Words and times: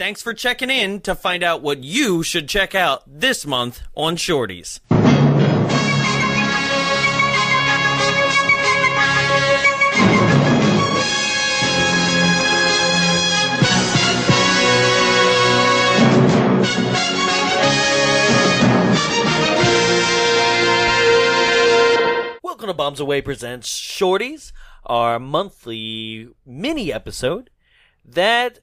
Thanks 0.00 0.22
for 0.22 0.32
checking 0.32 0.70
in 0.70 1.02
to 1.02 1.14
find 1.14 1.42
out 1.42 1.60
what 1.60 1.84
you 1.84 2.22
should 2.22 2.48
check 2.48 2.74
out 2.74 3.02
this 3.06 3.44
month 3.44 3.82
on 3.94 4.16
Shorties. 4.16 4.80
Welcome 22.42 22.68
to 22.68 22.74
Bombs 22.74 23.00
Away 23.00 23.20
Presents 23.20 23.68
Shorties, 23.78 24.52
our 24.86 25.18
monthly 25.18 26.30
mini 26.46 26.90
episode 26.90 27.50
that 28.02 28.60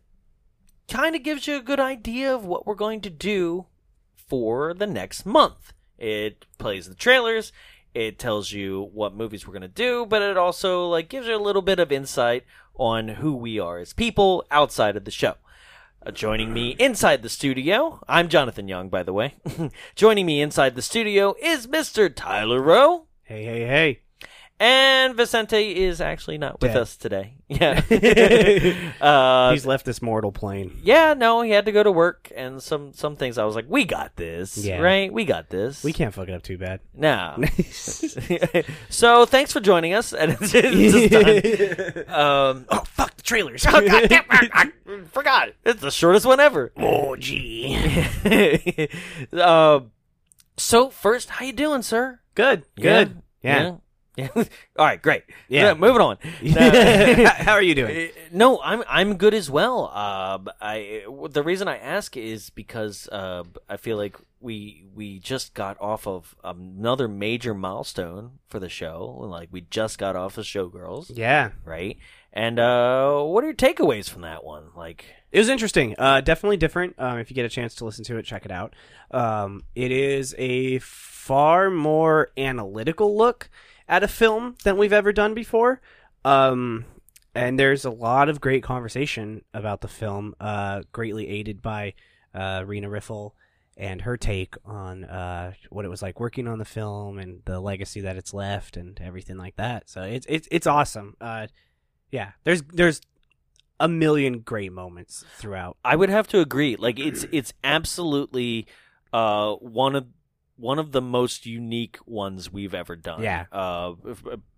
kind 0.88 1.16
of 1.16 1.24
gives 1.24 1.48
you 1.48 1.58
a 1.58 1.62
good 1.62 1.80
idea 1.80 2.34
of 2.34 2.46
what 2.46 2.66
we're 2.66 2.76
going 2.76 3.02
to 3.02 3.10
do 3.10 3.66
for 4.16 4.74
the 4.74 4.88
next 4.88 5.26
month. 5.26 5.74
It 5.98 6.46
plays 6.58 6.88
the 6.88 6.96
trailers, 6.96 7.52
it 7.94 8.20
tells 8.20 8.52
you 8.52 8.90
what 8.94 9.16
movies 9.16 9.46
we're 9.48 9.54
going 9.54 9.62
to 9.62 9.68
do, 9.68 10.06
but 10.06 10.22
it 10.22 10.38
also 10.38 10.88
like 10.88 11.10
gives 11.10 11.28
you 11.28 11.36
a 11.36 11.38
little 11.38 11.62
bit 11.62 11.80
of 11.80 11.92
insight 11.92 12.44
on 12.76 13.08
who 13.08 13.36
we 13.36 13.60
are 13.60 13.80
as 13.80 13.94
people 13.94 14.46
outside 14.52 14.96
of 14.96 15.06
the 15.06 15.12
show. 15.12 15.36
Uh, 16.06 16.12
joining 16.12 16.54
me 16.54 16.76
inside 16.80 17.24
the 17.24 17.30
studio, 17.30 18.00
I'm 18.08 18.30
Jonathan 18.30 18.68
Young, 18.68 18.90
by 18.90 19.04
the 19.04 19.14
way. 19.14 19.36
joining 19.96 20.26
me 20.26 20.42
inside 20.42 20.76
the 20.76 20.82
studio 20.82 21.36
is 21.42 21.68
Mr. 21.68 22.14
Tyler 22.14 22.62
Rowe. 22.62 23.08
Hey, 23.24 23.44
hey, 23.44 23.66
hey. 23.66 24.02
And 24.60 25.16
Vicente 25.16 25.84
is 25.84 26.02
actually 26.02 26.40
not 26.40 26.60
with 26.62 26.72
Dead. 26.74 26.82
us 26.82 26.98
today. 26.98 27.34
Yeah. 27.50 27.82
uh, 29.02 29.52
He's 29.54 29.66
left 29.66 29.86
this 29.86 30.02
mortal 30.02 30.34
plane. 30.34 30.80
yeah, 30.84 31.14
no, 31.14 31.42
he 31.42 31.52
had 31.52 31.66
to 31.66 31.72
go 31.72 31.82
to 31.82 31.92
work 31.92 32.30
and 32.36 32.62
some 32.62 32.92
some 32.92 33.16
things 33.16 33.38
I 33.38 33.46
was 33.46 33.56
like, 33.56 33.68
we 33.70 33.86
got 33.86 34.18
this. 34.18 34.58
Yeah. 34.58 34.80
Right? 34.80 35.14
We 35.14 35.24
got 35.24 35.50
this. 35.50 35.82
We 35.82 35.94
can't 35.94 36.14
fuck 36.14 36.28
it 36.28 36.34
up 36.34 36.44
too 36.44 36.58
bad. 36.58 36.82
No. 36.94 37.38
so 38.90 39.26
thanks 39.26 39.54
for 39.54 39.62
joining 39.62 39.94
us. 39.94 40.12
And 40.12 40.34
it's, 40.42 40.52
it's 40.54 42.06
done. 42.06 42.14
Um, 42.14 42.66
oh, 42.70 42.84
fuck 42.86 43.16
the 43.16 43.24
trailers. 43.24 43.66
oh, 43.66 43.88
God 43.88 44.10
damn, 44.10 44.26
I, 44.30 44.72
I 44.86 45.02
forgot. 45.12 45.50
It's 45.64 45.82
the 45.82 45.92
shortest 45.92 46.26
one 46.26 46.42
ever. 46.42 46.74
oh, 46.78 47.16
gee. 47.16 48.90
um, 49.34 49.92
so 50.58 50.90
first, 50.90 51.30
how 51.30 51.46
you 51.46 51.54
doing, 51.54 51.82
sir? 51.82 52.20
Good, 52.36 52.64
good. 52.76 53.22
Yeah. 53.42 53.54
Yeah. 53.56 53.64
Yeah. 53.64 53.76
All 54.36 54.86
right, 54.86 55.02
great. 55.02 55.24
Yeah. 55.48 55.74
moving 55.74 56.02
on. 56.02 56.18
How 56.58 57.54
are 57.54 57.62
you 57.62 57.76
doing? 57.76 58.08
Uh, 58.10 58.12
No, 58.32 58.60
I'm 58.64 58.84
I'm 58.88 59.18
good 59.18 59.34
as 59.34 59.50
well. 59.50 59.92
Uh, 59.94 60.40
I 60.62 61.04
the 61.30 61.44
reason 61.44 61.68
I 61.68 61.78
ask 61.78 62.18
is 62.18 62.50
because 62.50 63.08
uh, 63.12 63.44
I 63.70 63.78
feel 63.78 63.98
like 63.98 64.16
we 64.40 64.86
we 64.96 65.20
just 65.20 65.54
got 65.54 65.80
off 65.80 66.08
of 66.08 66.36
another 66.44 67.08
major 67.08 67.54
milestone 67.54 68.40
for 68.48 68.60
the 68.60 68.70
show. 68.70 69.18
Like 69.22 69.50
we 69.52 69.62
just 69.70 69.98
got 69.98 70.16
off 70.16 70.38
of 70.38 70.46
Showgirls, 70.46 71.12
Yeah. 71.16 71.52
right? 71.66 71.98
And 72.34 72.60
uh, 72.60 73.22
what 73.24 73.44
are 73.44 73.48
your 73.48 73.56
takeaways 73.56 74.08
from 74.10 74.22
that 74.22 74.44
one? 74.44 74.66
Like, 74.76 75.06
It 75.32 75.40
was 75.40 75.50
interesting. 75.50 75.96
Uh, 75.98 76.22
definitely 76.22 76.58
different. 76.58 76.94
Um, 77.00 77.18
if 77.18 77.32
you 77.32 77.36
get 77.36 77.46
a 77.46 77.50
chance 77.50 77.74
to 77.76 77.86
listen 77.86 78.04
to 78.06 78.18
it, 78.18 78.26
check 78.26 78.46
it 78.46 78.52
out. 78.52 78.76
Um, 79.10 79.64
it 79.74 79.92
is 79.92 80.36
a 80.38 80.78
far 80.80 81.72
more 81.72 82.30
analytical 82.38 83.18
look 83.18 83.50
at 83.88 84.04
a 84.04 84.08
film 84.08 84.56
than 84.64 84.78
we've 84.78 84.94
ever 84.94 85.12
done 85.12 85.34
before. 85.34 85.82
Um, 86.26 86.86
and 87.34 87.60
there's 87.60 87.86
a 87.86 87.92
lot 87.92 88.30
of 88.30 88.42
great 88.42 88.64
conversation 88.64 89.44
about 89.54 89.82
the 89.82 89.88
film, 89.88 90.36
uh, 90.40 90.82
greatly 90.92 91.28
aided 91.28 91.62
by 91.62 91.94
uh, 92.34 92.64
Rena 92.66 92.90
Riffel 92.90 93.32
and 93.78 94.02
her 94.02 94.18
take 94.18 94.56
on 94.66 95.04
uh, 95.06 95.54
what 95.70 95.86
it 95.86 95.90
was 95.90 96.02
like 96.02 96.20
working 96.20 96.48
on 96.48 96.58
the 96.58 96.66
film 96.66 97.20
and 97.20 97.42
the 97.46 97.60
legacy 97.60 98.02
that 98.02 98.18
it's 98.18 98.34
left 98.34 98.76
and 98.76 99.00
everything 99.00 99.38
like 99.38 99.56
that. 99.58 99.88
So 99.90 100.02
it's 100.02 100.26
it's 100.28 100.48
it's 100.52 100.66
awesome. 100.66 101.16
Uh, 101.22 101.48
yeah, 102.12 102.32
there's 102.44 102.64
there's 102.74 103.02
a 103.80 103.88
million 103.88 104.40
great 104.40 104.74
moments 104.74 105.24
throughout. 105.38 105.78
I 105.84 105.96
would 105.96 106.10
have 106.10 106.28
to 106.30 106.40
agree. 106.40 106.76
Like, 106.76 107.00
it's 107.00 107.26
it's 107.32 107.54
absolutely 107.64 108.66
uh, 109.14 109.54
one 109.54 109.96
of 109.96 110.08
one 110.58 110.80
of 110.80 110.92
the 110.92 111.02
most 111.02 111.46
unique 111.46 112.00
ones 112.06 112.52
we've 112.52 112.74
ever 112.74 112.96
done. 112.96 113.24
Yeah. 113.24 113.46
Uh, 113.52 113.94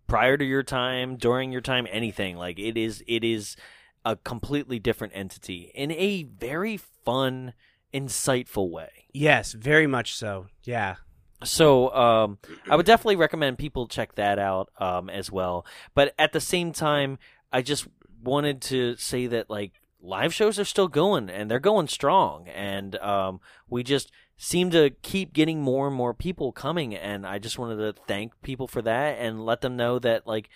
prior 0.07 0.37
to 0.37 0.45
your 0.45 0.63
time, 0.63 1.17
during 1.17 1.51
your 1.51 1.61
time, 1.61 1.87
anything 1.91 2.35
like 2.35 2.57
it 2.59 2.77
is. 2.77 3.03
It 3.07 3.23
is 3.23 3.55
a 4.03 4.15
completely 4.15 4.79
different 4.79 5.13
entity 5.15 5.71
in 5.75 5.91
a 5.91 6.23
very 6.23 6.77
fun, 6.77 7.53
insightful 7.93 8.69
way. 8.69 9.07
Yes, 9.13 9.53
very 9.53 9.87
much 9.87 10.15
so. 10.15 10.47
Yeah. 10.63 10.95
So 11.43 11.93
um, 11.93 12.37
I 12.69 12.75
would 12.75 12.85
definitely 12.85 13.15
recommend 13.15 13.57
people 13.57 13.87
check 13.87 14.15
that 14.15 14.39
out 14.39 14.71
um, 14.77 15.09
as 15.09 15.31
well. 15.31 15.65
But 15.93 16.13
at 16.19 16.33
the 16.33 16.41
same 16.41 16.73
time, 16.73 17.17
I 17.51 17.61
just 17.61 17.87
wanted 18.21 18.61
to 18.63 18.95
say 18.97 19.27
that 19.27 19.49
like 19.49 19.81
live 20.01 20.33
shows 20.33 20.59
are 20.59 20.65
still 20.65 20.87
going 20.87 21.29
and 21.29 21.49
they're 21.49 21.59
going 21.59 21.87
strong, 21.87 22.47
and 22.49 22.95
um, 22.97 23.39
we 23.69 23.83
just 23.83 24.11
seem 24.41 24.69
to 24.71 24.89
keep 25.01 25.33
getting 25.33 25.61
more 25.61 25.85
and 25.85 25.95
more 25.95 26.13
people 26.13 26.53
coming. 26.53 26.95
And 26.95 27.27
I 27.27 27.39
just 27.39 27.59
wanted 27.59 27.75
to 27.75 28.01
thank 28.07 28.41
people 28.41 28.67
for 28.67 28.81
that 28.81 29.17
and 29.19 29.45
let 29.45 29.59
them 29.59 29.75
know 29.75 29.99
that 29.99 30.25
like 30.25 30.49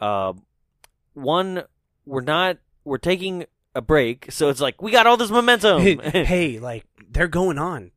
uh, 0.00 0.32
one, 1.12 1.64
we're 2.06 2.22
not 2.22 2.56
we're 2.82 2.98
taking 2.98 3.44
a 3.74 3.82
break, 3.82 4.32
so 4.32 4.48
it's 4.48 4.60
like 4.60 4.80
we 4.80 4.90
got 4.90 5.06
all 5.06 5.18
this 5.18 5.30
momentum. 5.30 5.82
hey, 6.00 6.58
like 6.58 6.86
they're 7.10 7.28
going 7.28 7.58
on, 7.58 7.92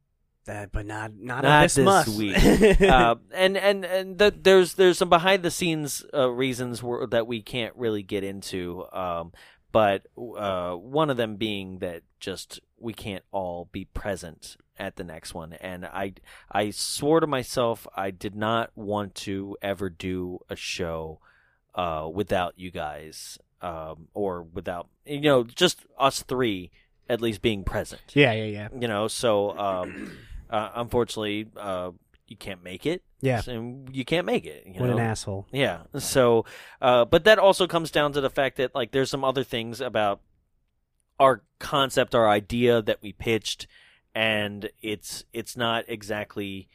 that, 0.46 0.74
but 0.74 0.86
not 0.86 1.14
not, 1.16 1.44
Not 1.44 1.64
this, 1.64 1.76
this 1.76 2.18
week. 2.18 2.82
uh, 2.82 3.16
and 3.34 3.56
and 3.56 3.86
and 3.86 4.18
the, 4.18 4.36
there's 4.38 4.74
there's 4.74 4.98
some 4.98 5.10
behind 5.10 5.44
the 5.44 5.52
scenes 5.52 6.04
uh, 6.14 6.30
reasons 6.30 6.84
where, 6.84 7.08
that 7.08 7.28
we 7.28 7.42
can't 7.42 7.74
really 7.78 8.04
get 8.04 8.26
into. 8.26 8.86
Um, 8.92 9.32
but 9.72 10.06
uh, 10.18 10.74
one 10.74 11.10
of 11.10 11.16
them 11.16 11.38
being 11.38 11.80
that 11.80 12.02
just 12.20 12.60
we 12.78 12.94
can't 12.94 13.24
all 13.32 13.70
be 13.72 13.86
present 13.86 14.58
at 14.80 14.96
the 14.96 15.04
next 15.04 15.34
one, 15.34 15.54
and 15.54 15.86
I 15.86 16.14
I 16.52 16.72
swore 16.72 17.20
to 17.20 17.28
myself 17.28 17.86
I 17.96 18.10
did 18.12 18.36
not 18.36 18.72
want 18.76 19.14
to 19.16 19.58
ever 19.62 19.90
do 19.90 20.40
a 20.50 20.56
show 20.56 21.20
uh, 21.76 22.10
without 22.12 22.54
you 22.58 22.72
guys, 22.72 23.38
um, 23.62 24.08
or 24.14 24.42
without 24.42 24.88
you 25.06 25.22
know 25.22 25.44
just 25.44 25.86
us 25.98 26.24
three 26.24 26.72
at 27.10 27.22
least 27.22 27.42
being 27.42 27.64
present 27.64 28.02
yeah, 28.14 28.32
yeah, 28.34 28.46
yeah, 28.46 28.68
you 28.80 28.88
know 28.88 29.08
so 29.08 29.58
um 29.58 30.12
uh, 30.50 30.70
unfortunately 30.76 31.48
uh 31.58 31.90
you 32.28 32.38
can't 32.38 32.64
make 32.64 32.86
it 32.86 33.02
yeah. 33.22 33.42
and 33.48 33.94
you 33.94 34.06
can't 34.06 34.28
make 34.28 34.46
it 34.46 34.64
you 34.68 34.80
What 34.80 34.88
know? 34.88 34.98
an 34.98 35.00
asshole. 35.00 35.48
yeah 35.52 35.80
so 35.98 36.46
uh 36.82 37.06
but 37.06 37.24
that 37.24 37.40
also 37.40 37.66
comes 37.66 37.90
down 37.90 38.14
to 38.14 38.22
the 38.22 38.30
fact 38.30 38.58
that 38.58 38.76
like 38.76 38.92
there's 38.92 39.10
some 39.10 39.24
other 39.24 39.44
things 39.44 39.82
about 39.82 40.22
our 41.20 41.42
concept 41.58 42.14
our 42.14 42.30
idea 42.30 42.82
that 42.84 43.02
we 43.02 43.12
pitched 43.12 43.66
and 44.19 44.69
it's 44.81 45.24
it's 45.34 45.56
not 45.56 45.85
exactly 45.88 46.68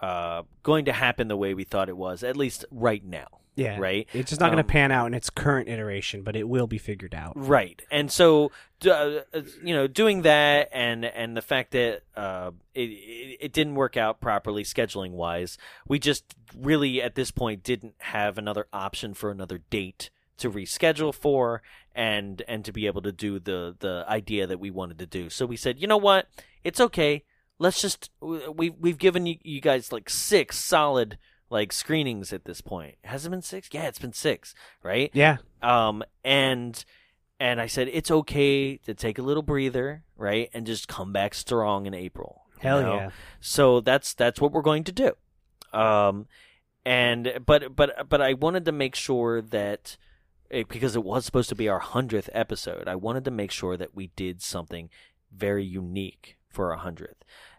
uh 0.00 0.42
going 0.62 0.84
to 0.84 0.92
happen 0.92 1.28
the 1.28 1.36
way 1.36 1.54
we 1.54 1.64
thought 1.64 1.88
it 1.88 1.96
was 1.96 2.22
at 2.24 2.36
least 2.36 2.64
right 2.70 3.04
now 3.04 3.28
Yeah, 3.56 3.78
right 3.78 4.06
It's 4.12 4.30
just 4.30 4.40
not 4.40 4.48
going 4.52 4.60
Um, 4.60 4.66
to 4.66 4.72
pan 4.72 4.90
out 4.92 5.06
in 5.06 5.14
its 5.14 5.30
current 5.30 5.68
iteration, 5.68 6.22
but 6.22 6.34
it 6.36 6.46
will 6.54 6.68
be 6.68 6.78
figured 6.78 7.14
out. 7.14 7.32
Right, 7.34 7.78
and 7.90 8.10
so 8.10 8.52
uh, 8.88 9.20
you 9.68 9.74
know, 9.76 9.86
doing 9.88 10.22
that, 10.22 10.68
and 10.72 11.04
and 11.04 11.36
the 11.36 11.42
fact 11.42 11.72
that 11.72 12.02
uh, 12.24 12.50
it, 12.74 12.90
it 12.90 13.38
it 13.46 13.52
didn't 13.52 13.74
work 13.74 13.96
out 13.96 14.20
properly 14.20 14.62
scheduling 14.64 15.12
wise, 15.24 15.58
we 15.88 15.98
just 15.98 16.22
really 16.56 17.02
at 17.02 17.14
this 17.16 17.30
point 17.32 17.58
didn't 17.64 17.94
have 18.16 18.38
another 18.38 18.64
option 18.72 19.14
for 19.14 19.28
another 19.32 19.58
date 19.70 20.10
to 20.36 20.48
reschedule 20.50 21.12
for, 21.12 21.62
and 21.96 22.42
and 22.46 22.64
to 22.64 22.72
be 22.72 22.86
able 22.86 23.02
to 23.02 23.12
do 23.26 23.40
the 23.40 23.74
the 23.80 24.04
idea 24.08 24.46
that 24.46 24.60
we 24.60 24.70
wanted 24.70 24.98
to 25.00 25.06
do. 25.06 25.28
So 25.30 25.46
we 25.46 25.56
said, 25.56 25.80
you 25.80 25.88
know 25.88 26.02
what, 26.10 26.28
it's 26.68 26.80
okay. 26.80 27.24
Let's 27.58 27.80
just 27.80 28.10
we 28.20 28.70
we've 28.70 28.98
given 28.98 29.26
you, 29.26 29.36
you 29.42 29.60
guys 29.60 29.90
like 29.90 30.08
six 30.08 30.58
solid 30.58 31.18
like 31.50 31.72
screenings 31.72 32.32
at 32.32 32.44
this 32.44 32.60
point. 32.60 32.96
Has 33.04 33.26
it 33.26 33.30
been 33.30 33.42
six? 33.42 33.68
Yeah, 33.72 33.88
it's 33.88 33.98
been 33.98 34.12
six, 34.12 34.54
right? 34.82 35.10
Yeah, 35.12 35.38
um 35.62 36.04
and 36.24 36.84
and 37.40 37.60
i 37.60 37.66
said 37.66 37.88
it's 37.92 38.10
okay 38.10 38.76
to 38.76 38.94
take 38.94 39.18
a 39.18 39.22
little 39.22 39.42
breather 39.42 40.02
right 40.16 40.50
and 40.52 40.66
just 40.66 40.88
come 40.88 41.12
back 41.12 41.34
strong 41.34 41.86
in 41.86 41.94
april 41.94 42.42
you 42.56 42.62
hell 42.62 42.82
know? 42.82 42.94
yeah. 42.94 43.10
so 43.40 43.80
that's 43.80 44.14
that's 44.14 44.40
what 44.40 44.52
we're 44.52 44.62
going 44.62 44.84
to 44.84 44.92
do 44.92 45.12
um 45.78 46.26
and 46.84 47.40
but 47.44 47.74
but 47.74 48.08
but 48.08 48.20
i 48.20 48.32
wanted 48.32 48.64
to 48.64 48.72
make 48.72 48.94
sure 48.94 49.40
that 49.40 49.96
it, 50.50 50.68
because 50.68 50.96
it 50.96 51.04
was 51.04 51.26
supposed 51.26 51.48
to 51.48 51.54
be 51.54 51.68
our 51.68 51.80
100th 51.80 52.28
episode 52.32 52.88
i 52.88 52.96
wanted 52.96 53.24
to 53.24 53.30
make 53.30 53.50
sure 53.50 53.76
that 53.76 53.94
we 53.94 54.08
did 54.16 54.42
something 54.42 54.88
very 55.32 55.64
unique 55.64 56.37
for 56.50 56.72
our 56.74 56.84
100th 56.84 57.14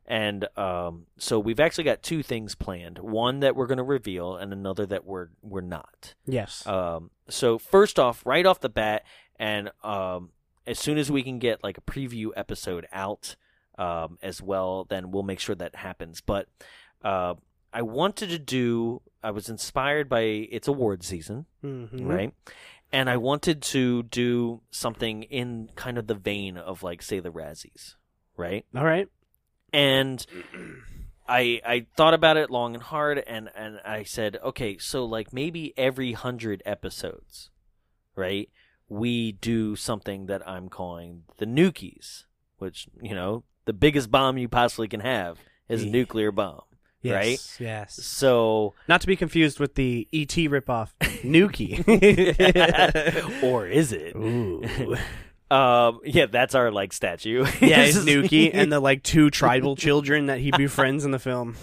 and 0.06 0.48
um, 0.58 1.06
so 1.18 1.38
we've 1.40 1.60
actually 1.60 1.84
got 1.84 2.02
two 2.02 2.24
things 2.24 2.56
planned 2.56 2.98
one 3.00 3.40
that 3.42 3.56
we're 3.56 3.68
going 3.68 3.78
to 3.78 3.84
reveal 3.84 4.36
and 4.36 4.52
another 4.52 4.86
that 4.86 5.06
we're 5.06 5.28
we're 5.42 5.62
not 5.62 6.16
Yes. 6.26 6.66
um, 6.68 7.12
so 7.30 7.58
first 7.60 8.00
off, 8.00 8.26
right 8.26 8.46
off 8.46 8.60
the 8.60 8.70
bat, 8.70 9.04
and 9.38 9.70
um, 9.84 10.32
as 10.66 10.80
soon 10.80 10.98
as 10.98 11.12
we 11.12 11.22
can 11.22 11.38
get 11.38 11.64
like 11.64 11.78
a 11.78 11.82
preview 11.82 12.30
episode 12.36 12.88
out 12.92 13.36
um, 13.78 14.18
as 14.24 14.42
well, 14.42 14.84
then 14.90 15.12
we'll 15.12 15.22
make 15.24 15.40
sure 15.40 15.54
that 15.56 15.76
happens. 15.76 16.22
But 16.22 16.48
uh, 17.04 17.36
I 17.72 17.84
wanted 17.84 18.30
to 18.30 18.40
do. 18.40 19.02
I 19.24 19.30
was 19.32 19.48
inspired 19.48 20.10
by 20.10 20.22
it's 20.22 20.68
award 20.68 21.04
season, 21.04 21.46
Mhm. 21.64 22.06
right? 22.10 22.34
And 22.92 23.10
I 23.12 23.18
wanted 23.18 23.62
to 23.62 24.04
do 24.04 24.62
something 24.72 25.22
in 25.24 25.70
kind 25.76 25.98
of 26.00 26.08
the 26.08 26.16
vein 26.16 26.58
of 26.58 26.82
like 26.82 27.02
say 27.04 27.20
the 27.20 27.32
Razzies, 27.32 27.94
right? 28.40 28.66
All 28.76 28.84
right. 28.86 29.08
and 29.72 30.26
I 31.28 31.62
I 31.66 31.86
thought 31.96 32.14
about 32.16 32.38
it 32.38 32.50
long 32.50 32.74
and 32.74 32.82
hard, 32.84 33.20
and 33.20 33.50
and 33.56 33.80
I 33.86 34.04
said, 34.04 34.38
okay, 34.44 34.78
so 34.80 35.06
like 35.06 35.32
maybe 35.32 35.74
every 35.78 36.14
hundred 36.14 36.64
episodes, 36.66 37.52
right? 38.16 38.50
We 38.88 39.34
do 39.34 39.76
something 39.76 40.26
that 40.26 40.48
I'm 40.48 40.70
calling 40.70 41.24
the 41.38 41.46
nukies, 41.46 42.24
which 42.58 42.88
you 43.02 43.14
know 43.14 43.44
the 43.66 43.74
biggest 43.74 44.10
bomb 44.10 44.40
you 44.40 44.50
possibly 44.50 44.88
can 44.88 45.02
have 45.02 45.38
is 45.68 45.84
a 45.84 45.86
nuclear 45.86 46.32
bomb. 46.32 46.62
Yes. 47.02 47.16
Right? 47.16 47.66
Yes. 47.66 47.96
So, 48.04 48.74
Not 48.90 49.00
to 49.02 49.08
be 49.08 49.16
confused 49.16 49.58
with 49.60 49.76
the 49.76 50.06
ET 50.12 50.28
ripoff, 50.28 50.90
Nukie. 51.24 51.80
or 53.44 53.68
is 53.68 53.94
it? 53.94 54.16
Um, 55.52 56.00
yeah, 56.04 56.28
that's 56.28 56.54
our 56.56 56.72
like 56.72 56.94
statue. 56.94 57.46
Yeah, 57.62 57.82
it's 57.82 57.98
Nukie 57.98 58.52
and 58.54 58.72
the 58.72 58.80
like 58.80 59.04
two 59.04 59.30
tribal 59.32 59.76
children 59.76 60.28
that 60.28 60.40
he 60.40 60.52
befriends 60.52 61.06
in 61.06 61.12
the 61.12 61.20
film. 61.20 61.56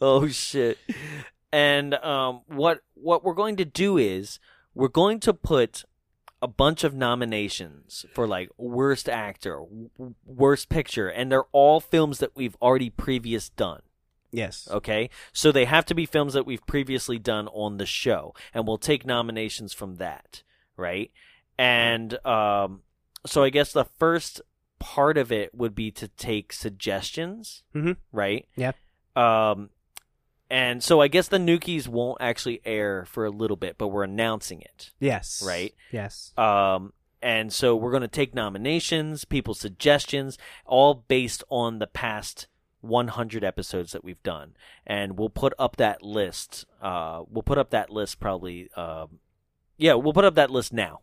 oh 0.00 0.28
shit. 0.28 0.78
And 1.52 1.94
um 1.94 2.42
what 2.46 2.80
what 2.94 3.24
we're 3.24 3.34
going 3.34 3.56
to 3.56 3.64
do 3.64 3.96
is 3.96 4.38
we're 4.74 4.88
going 4.88 5.20
to 5.20 5.34
put 5.34 5.84
a 6.40 6.48
bunch 6.48 6.82
of 6.82 6.94
nominations 6.94 8.04
for 8.14 8.26
like 8.26 8.50
worst 8.58 9.08
actor, 9.08 9.58
w- 9.60 10.14
worst 10.26 10.68
picture, 10.68 11.08
and 11.08 11.30
they're 11.30 11.44
all 11.52 11.78
films 11.80 12.18
that 12.18 12.34
we've 12.34 12.56
already 12.60 12.90
previous 12.90 13.48
done. 13.48 13.80
Yes. 14.32 14.66
Okay, 14.70 15.08
so 15.32 15.52
they 15.52 15.66
have 15.66 15.84
to 15.86 15.94
be 15.94 16.04
films 16.06 16.32
that 16.32 16.46
we've 16.46 16.66
previously 16.66 17.18
done 17.18 17.48
on 17.48 17.76
the 17.76 17.86
show, 17.86 18.34
and 18.52 18.66
we'll 18.66 18.78
take 18.78 19.04
nominations 19.06 19.72
from 19.72 19.96
that, 19.96 20.42
right? 20.76 21.10
And 21.58 22.14
um, 22.26 22.80
so 23.26 23.42
I 23.42 23.50
guess 23.50 23.72
the 23.72 23.84
first 23.84 24.40
part 24.78 25.16
of 25.16 25.30
it 25.30 25.54
would 25.54 25.74
be 25.74 25.90
to 25.92 26.08
take 26.08 26.52
suggestions, 26.52 27.62
Mhm. 27.74 27.96
right? 28.10 28.48
Yeah. 28.56 28.72
Um, 29.14 29.70
and 30.50 30.82
so 30.82 31.00
I 31.00 31.08
guess 31.08 31.28
the 31.28 31.38
Nukies 31.38 31.88
won't 31.88 32.18
actually 32.20 32.60
air 32.64 33.04
for 33.06 33.24
a 33.24 33.30
little 33.30 33.56
bit, 33.56 33.78
but 33.78 33.88
we're 33.88 34.04
announcing 34.04 34.60
it, 34.60 34.90
Yes. 35.00 35.42
right? 35.46 35.74
Yes. 35.90 36.32
Um, 36.36 36.92
and 37.22 37.52
so 37.52 37.76
we're 37.76 37.92
going 37.92 38.02
to 38.02 38.08
take 38.08 38.34
nominations, 38.34 39.24
people's 39.24 39.60
suggestions, 39.60 40.36
all 40.66 40.94
based 40.94 41.44
on 41.48 41.78
the 41.78 41.86
past 41.86 42.48
100 42.80 43.44
episodes 43.44 43.92
that 43.92 44.02
we've 44.02 44.22
done, 44.24 44.56
and 44.84 45.16
we'll 45.16 45.30
put 45.30 45.54
up 45.58 45.76
that 45.76 46.02
list. 46.02 46.64
Uh, 46.80 47.22
we'll 47.28 47.44
put 47.44 47.56
up 47.58 47.70
that 47.70 47.88
list 47.90 48.18
probably. 48.18 48.68
Um, 48.72 49.20
yeah, 49.78 49.94
we'll 49.94 50.12
put 50.12 50.24
up 50.24 50.34
that 50.34 50.50
list 50.50 50.72
now, 50.72 51.00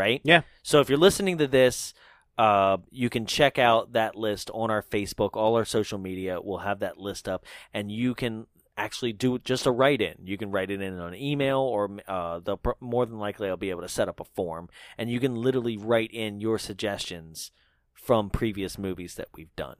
right? 0.00 0.20
Yeah. 0.24 0.42
So 0.62 0.80
if 0.80 0.88
you're 0.88 0.98
listening 1.08 1.36
to 1.38 1.46
this, 1.46 1.92
uh, 2.38 2.78
you 2.90 3.10
can 3.10 3.26
check 3.26 3.58
out 3.58 3.92
that 3.92 4.16
list 4.16 4.50
on 4.54 4.70
our 4.70 4.82
Facebook, 4.82 5.30
all 5.34 5.56
our 5.56 5.64
social 5.66 5.98
media. 5.98 6.38
We'll 6.42 6.58
have 6.70 6.78
that 6.80 6.96
list 6.98 7.28
up, 7.28 7.44
and 7.74 7.92
you 7.92 8.14
can 8.14 8.46
actually 8.76 9.12
do 9.12 9.38
just 9.38 9.66
a 9.66 9.70
write 9.70 10.00
in. 10.00 10.14
You 10.24 10.38
can 10.38 10.50
write 10.50 10.70
it 10.70 10.80
in 10.80 10.98
on 10.98 11.14
email, 11.14 11.58
or 11.60 11.90
uh, 12.08 12.38
they'll 12.38 12.56
pr- 12.56 12.80
more 12.80 13.04
than 13.04 13.18
likely 13.18 13.48
I'll 13.48 13.58
be 13.58 13.68
able 13.68 13.82
to 13.82 13.88
set 13.88 14.08
up 14.08 14.20
a 14.20 14.24
form, 14.24 14.68
and 14.96 15.10
you 15.10 15.20
can 15.20 15.34
literally 15.34 15.76
write 15.76 16.10
in 16.12 16.40
your 16.40 16.58
suggestions 16.58 17.50
from 17.92 18.30
previous 18.30 18.78
movies 18.78 19.16
that 19.16 19.28
we've 19.34 19.54
done, 19.56 19.76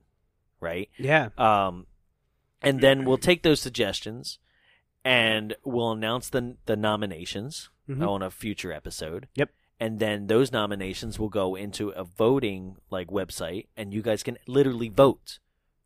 right? 0.60 0.90
Yeah. 0.98 1.30
Um, 1.38 1.86
and 2.60 2.80
then 2.82 3.06
we'll 3.06 3.16
take 3.16 3.42
those 3.42 3.62
suggestions, 3.62 4.38
and 5.02 5.54
we'll 5.64 5.92
announce 5.92 6.28
the 6.28 6.58
the 6.66 6.76
nominations 6.76 7.70
Mhm. 7.88 8.06
on 8.06 8.22
a 8.22 8.30
future 8.30 8.70
episode. 8.72 9.28
Yep. 9.34 9.48
And 9.82 9.98
then 9.98 10.26
those 10.26 10.52
nominations 10.52 11.18
will 11.18 11.30
go 11.30 11.54
into 11.54 11.88
a 11.90 12.04
voting 12.04 12.76
like 12.90 13.08
website, 13.08 13.66
and 13.76 13.94
you 13.94 14.02
guys 14.02 14.22
can 14.22 14.36
literally 14.46 14.90
vote 14.90 15.38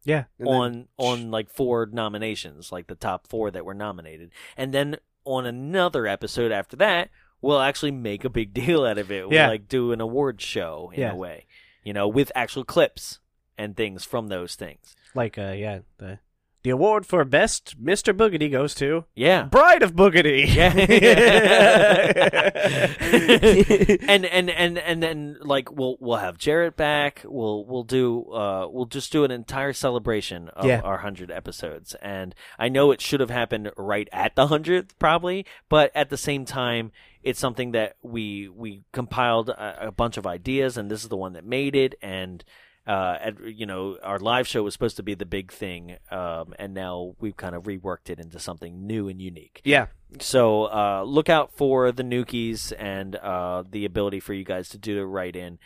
Yeah. 0.04 0.24
And 0.38 0.48
then- 0.48 0.54
on 0.54 0.88
on 0.98 1.30
like 1.30 1.48
four 1.48 1.86
nominations, 1.86 2.72
like 2.72 2.88
the 2.88 2.96
top 2.96 3.26
four 3.28 3.50
that 3.52 3.64
were 3.64 3.72
nominated, 3.74 4.30
and 4.56 4.74
then 4.74 4.96
on 5.24 5.46
another 5.46 6.06
episode 6.06 6.52
after 6.52 6.76
that, 6.76 7.08
we'll 7.40 7.60
actually 7.60 7.92
make 7.92 8.24
a 8.24 8.28
big 8.28 8.52
deal 8.62 8.84
out 8.84 8.98
of 8.98 9.10
it. 9.12 9.28
We'll 9.28 9.38
Yeah. 9.38 9.48
like 9.48 9.68
do 9.68 9.92
an 9.92 10.00
award 10.00 10.40
show 10.40 10.90
in 10.92 11.00
Yeah. 11.00 11.12
a 11.12 11.16
way, 11.16 11.46
you 11.84 11.92
know, 11.92 12.08
with 12.08 12.30
actual 12.34 12.64
clips 12.64 13.20
and 13.56 13.76
things 13.76 14.04
from 14.04 14.26
those 14.28 14.56
things. 14.56 14.96
like 15.14 15.38
uh 15.38 15.52
yeah, 15.56 15.78
the 15.98 16.18
the 16.64 16.70
award 16.70 17.06
for 17.06 17.24
best 17.24 17.82
Mr. 17.82 18.16
Boogedy 18.16 18.50
goes 18.50 18.74
to 18.76 19.04
Yeah. 19.14 19.44
Bride 19.44 19.82
of 19.82 19.94
Boogedy. 19.94 20.48
and 24.08 24.24
and 24.24 24.50
and 24.50 24.78
and 24.78 25.02
then 25.02 25.36
like 25.42 25.70
we'll 25.70 25.96
we'll 26.00 26.18
have 26.18 26.38
Jarrett 26.38 26.76
back. 26.76 27.22
We'll 27.24 27.64
we'll 27.66 27.84
do 27.84 28.24
uh 28.32 28.66
we'll 28.70 28.86
just 28.86 29.12
do 29.12 29.24
an 29.24 29.30
entire 29.30 29.72
celebration 29.72 30.48
of 30.48 30.64
Yeah. 30.64 30.80
our 30.80 30.98
hundred 30.98 31.30
episodes. 31.30 31.94
And 32.02 32.34
I 32.58 32.68
know 32.68 32.90
it 32.90 33.00
should 33.00 33.20
have 33.20 33.30
happened 33.30 33.70
right 33.76 34.08
at 34.12 34.34
the 34.34 34.48
hundredth 34.48 34.98
probably, 34.98 35.46
but 35.68 35.90
at 35.94 36.10
the 36.10 36.16
same 36.16 36.44
time, 36.44 36.92
it's 37.22 37.40
something 37.40 37.72
that 37.72 37.96
we 38.02 38.48
we 38.48 38.82
compiled 38.92 39.50
a, 39.50 39.88
a 39.88 39.92
bunch 39.92 40.16
of 40.16 40.26
ideas, 40.26 40.76
and 40.76 40.90
this 40.90 41.02
is 41.02 41.08
the 41.08 41.16
one 41.16 41.34
that 41.34 41.44
made 41.44 41.76
it. 41.76 41.94
And 42.02 42.44
uh, 42.86 43.16
at, 43.20 43.40
you 43.44 43.66
know, 43.66 43.96
our 44.02 44.18
live 44.18 44.46
show 44.46 44.62
was 44.62 44.74
supposed 44.74 44.96
to 44.96 45.02
be 45.02 45.14
the 45.14 45.26
big 45.26 45.50
thing, 45.50 45.96
um, 46.10 46.54
and 46.58 46.74
now 46.74 47.14
we've 47.18 47.36
kind 47.36 47.54
of 47.54 47.64
reworked 47.64 48.10
it 48.10 48.20
into 48.20 48.38
something 48.38 48.86
new 48.86 49.08
and 49.08 49.20
unique. 49.20 49.60
yeah. 49.64 49.86
So 50.20 50.66
uh, 50.66 51.02
look 51.04 51.28
out 51.28 51.50
for 51.52 51.90
the 51.90 52.04
Nukies 52.04 52.72
and 52.78 53.16
uh, 53.16 53.64
the 53.68 53.84
ability 53.84 54.20
for 54.20 54.32
you 54.32 54.44
guys 54.44 54.68
to 54.68 54.78
do 54.78 54.94
the 54.94 55.04
write 55.04 55.34
in. 55.34 55.58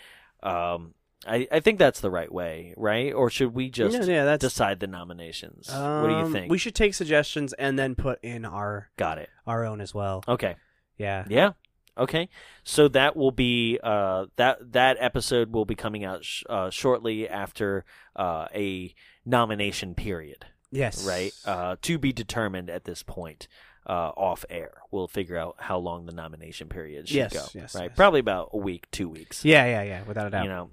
Um, 0.43 0.95
I, 1.27 1.47
I 1.51 1.61
think 1.61 1.79
that's 1.79 2.01
the 2.01 2.11
right 2.11 2.33
way, 2.33 2.73
right? 2.77 3.13
Or 3.13 3.29
should 3.29 3.55
we 3.55 3.69
just 3.69 3.95
yeah, 3.95 4.05
yeah, 4.05 4.25
that's 4.25 4.41
decide 4.41 4.81
the 4.81 4.87
nominations? 4.87 5.69
what 5.69 6.07
do 6.07 6.15
you 6.15 6.21
um, 6.21 6.33
think? 6.33 6.51
We 6.51 6.57
should 6.59 6.75
take 6.75 6.95
suggestions 6.95 7.53
and 7.55 7.79
then 7.79 7.95
put 7.95 8.23
in 8.23 8.45
our 8.45 8.91
Got 8.97 9.19
it. 9.19 9.29
our 9.47 9.67
own 9.67 9.81
as 9.81 9.93
well. 9.93 10.25
Okay. 10.27 10.57
Yeah. 10.97 11.25
Yeah. 11.29 11.53
Okay. 11.99 12.29
So 12.65 12.89
that 12.89 13.17
will 13.17 13.33
be 13.33 13.79
uh, 13.83 14.27
that 14.37 14.73
that 14.73 14.97
episode 15.01 15.53
will 15.53 15.65
be 15.65 15.75
coming 15.75 16.05
out 16.05 16.25
sh- 16.25 16.45
uh, 16.49 16.71
shortly 16.71 17.29
after 17.29 17.85
uh, 18.17 18.47
a 18.55 18.95
nomination 19.25 19.95
period. 19.95 20.47
Yes. 20.71 21.05
right? 21.07 21.33
Uh, 21.47 21.77
to 21.83 21.99
be 21.99 22.13
determined 22.13 22.69
at 22.69 22.85
this 22.85 23.03
point, 23.03 23.49
uh, 23.87 24.11
off 24.17 24.45
air. 24.51 24.83
We'll 24.91 25.09
figure 25.09 25.39
out 25.39 25.57
how 25.59 25.79
long 25.79 26.05
the 26.07 26.13
nomination 26.13 26.69
period 26.69 27.09
should 27.09 27.17
Yes, 27.17 27.33
go. 27.33 27.45
yes, 27.55 27.75
right? 27.75 27.85
yes. 27.89 27.97
Probably 27.97 28.21
about 28.21 28.51
a 28.53 28.59
week, 28.59 28.87
two 28.91 29.09
weeks. 29.09 29.45
Yeah, 29.47 29.65
yeah, 29.65 29.83
yeah, 29.83 30.03
without 30.05 30.27
a 30.27 30.31
doubt. 30.31 30.43
You 30.45 30.51
know. 30.51 30.71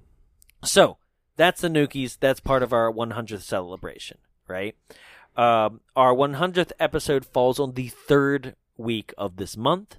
So 0.64 0.98
that's 1.36 1.60
the 1.62 1.68
Nukies. 1.68 2.18
That's 2.20 2.40
part 2.40 2.62
of 2.62 2.72
our 2.74 2.92
100th 2.92 3.40
celebration, 3.42 4.18
right? 4.46 4.76
Um, 5.36 5.80
our 5.94 6.14
100th 6.14 6.72
episode 6.78 7.24
falls 7.24 7.58
on 7.58 7.72
the 7.72 7.88
third 7.88 8.54
week 8.76 9.12
of 9.16 9.36
this 9.36 9.56
month, 9.56 9.96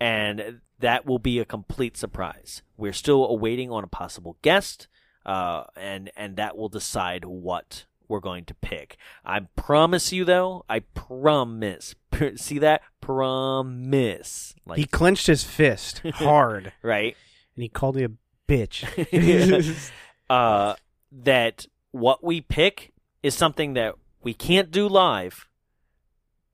and 0.00 0.60
that 0.78 1.06
will 1.06 1.18
be 1.18 1.38
a 1.38 1.44
complete 1.44 1.96
surprise. 1.96 2.62
We're 2.76 2.92
still 2.92 3.26
awaiting 3.26 3.70
on 3.70 3.84
a 3.84 3.88
possible 3.88 4.36
guest, 4.42 4.88
uh, 5.26 5.64
and 5.76 6.10
and 6.16 6.36
that 6.36 6.56
will 6.56 6.68
decide 6.68 7.24
what 7.24 7.86
we're 8.08 8.20
going 8.20 8.44
to 8.46 8.54
pick. 8.54 8.96
I 9.24 9.40
promise 9.56 10.12
you, 10.12 10.24
though, 10.24 10.64
I 10.68 10.80
promise. 10.80 11.94
See 12.36 12.58
that? 12.58 12.82
Promise. 13.00 14.54
Like 14.66 14.78
he 14.78 14.84
clenched 14.86 15.26
his 15.26 15.44
fist 15.44 16.00
hard 16.14 16.72
right. 16.82 17.16
and 17.54 17.62
he 17.62 17.68
called 17.68 17.96
me 17.96 18.04
a 18.04 18.10
bitch. 18.48 19.90
uh, 20.30 20.74
that 21.12 21.66
what 21.90 22.24
we 22.24 22.40
pick 22.40 22.92
is 23.22 23.34
something 23.34 23.74
that 23.74 23.94
we 24.22 24.34
can't 24.34 24.70
do 24.70 24.88
live, 24.88 25.48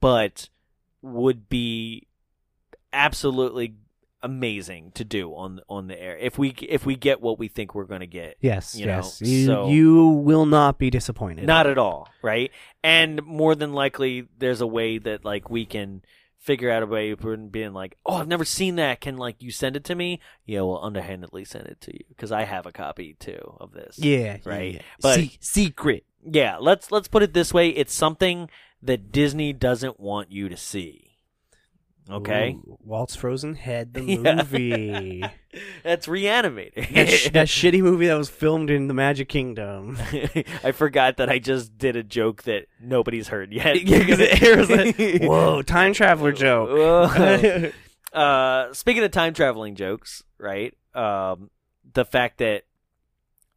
but 0.00 0.48
would 1.02 1.48
be 1.48 2.06
absolutely 2.94 3.74
amazing 4.22 4.90
to 4.94 5.04
do 5.04 5.32
on 5.34 5.60
on 5.68 5.86
the 5.86 6.00
air 6.00 6.16
if 6.16 6.38
we 6.38 6.48
if 6.68 6.86
we 6.86 6.96
get 6.96 7.20
what 7.20 7.38
we 7.38 7.46
think 7.48 7.74
we're 7.74 7.84
going 7.84 8.00
to 8.00 8.06
get. 8.06 8.36
yes, 8.40 8.74
You 8.74 8.86
know, 8.86 8.96
yes. 8.96 9.20
you, 9.20 9.46
so- 9.46 9.68
you 9.68 10.08
will 10.08 10.46
not 10.46 10.78
be 10.78 10.88
disappointed. 10.90 11.46
Not 11.46 11.66
at 11.66 11.76
all, 11.78 12.08
right? 12.22 12.50
And 12.82 13.22
more 13.24 13.54
than 13.54 13.72
likely, 13.72 14.26
there's 14.38 14.60
a 14.62 14.66
way 14.66 14.98
that 14.98 15.24
like 15.24 15.50
we 15.50 15.66
can 15.66 16.02
figure 16.38 16.70
out 16.70 16.82
a 16.82 16.86
way 16.86 17.10
of 17.10 17.50
being 17.52 17.72
like, 17.72 17.96
oh, 18.04 18.16
I've 18.16 18.28
never 18.28 18.44
seen 18.44 18.76
that. 18.76 19.00
Can 19.00 19.16
like 19.16 19.42
you 19.42 19.50
send 19.50 19.76
it 19.76 19.84
to 19.84 19.94
me? 19.94 20.20
Yeah, 20.46 20.60
we'll 20.62 20.82
underhandedly 20.82 21.44
send 21.44 21.66
it 21.66 21.80
to 21.82 21.92
you 21.92 22.04
because 22.08 22.32
I 22.32 22.44
have 22.44 22.66
a 22.66 22.72
copy 22.72 23.16
too 23.18 23.56
of 23.60 23.72
this. 23.72 23.98
yeah, 23.98 24.38
Right. 24.44 24.74
yeah. 24.74 24.80
But- 25.02 25.14
Se- 25.16 25.38
secret. 25.40 26.04
yeah. 26.24 26.56
Let's 26.58 26.90
let's 26.90 27.08
put 27.08 27.22
it 27.22 27.34
this 27.34 27.52
way: 27.52 27.68
it's 27.70 27.92
something 27.94 28.48
that 28.82 29.12
Disney 29.12 29.52
doesn't 29.52 29.98
want 30.00 30.30
you 30.32 30.48
to 30.50 30.56
see. 30.56 31.10
Okay, 32.10 32.50
Ooh, 32.50 32.76
Walt's 32.84 33.16
Frozen 33.16 33.54
Head, 33.54 33.94
the 33.94 34.02
Yeah. 34.04 34.34
movie. 34.36 35.24
that's 35.82 36.06
reanimating. 36.06 36.86
that, 36.94 37.08
sh- 37.08 37.30
that 37.30 37.46
shitty 37.48 37.80
movie 37.80 38.06
that 38.08 38.14
was 38.18 38.28
filmed 38.28 38.68
in 38.70 38.88
the 38.88 38.94
Magic 38.94 39.28
Kingdom. 39.30 39.96
I 40.62 40.72
forgot 40.72 41.16
that 41.16 41.30
I 41.30 41.38
just 41.38 41.78
did 41.78 41.96
a 41.96 42.02
joke 42.02 42.42
that 42.42 42.66
nobody's 42.78 43.28
heard 43.28 43.52
yet. 43.54 43.82
Yeah, 43.82 44.04
'cause 44.06 44.18
it- 44.20 44.42
it 44.42 44.56
was 44.58 44.68
like, 44.70 45.22
Whoa, 45.22 45.62
time 45.62 45.94
traveler 45.94 46.32
joke. 46.32 47.72
Uh, 48.12 48.72
speaking 48.72 49.02
of 49.02 49.10
time 49.10 49.32
traveling 49.34 49.74
jokes, 49.74 50.22
right? 50.38 50.72
Um, 50.94 51.50
the 51.94 52.04
fact 52.04 52.38
that 52.38 52.62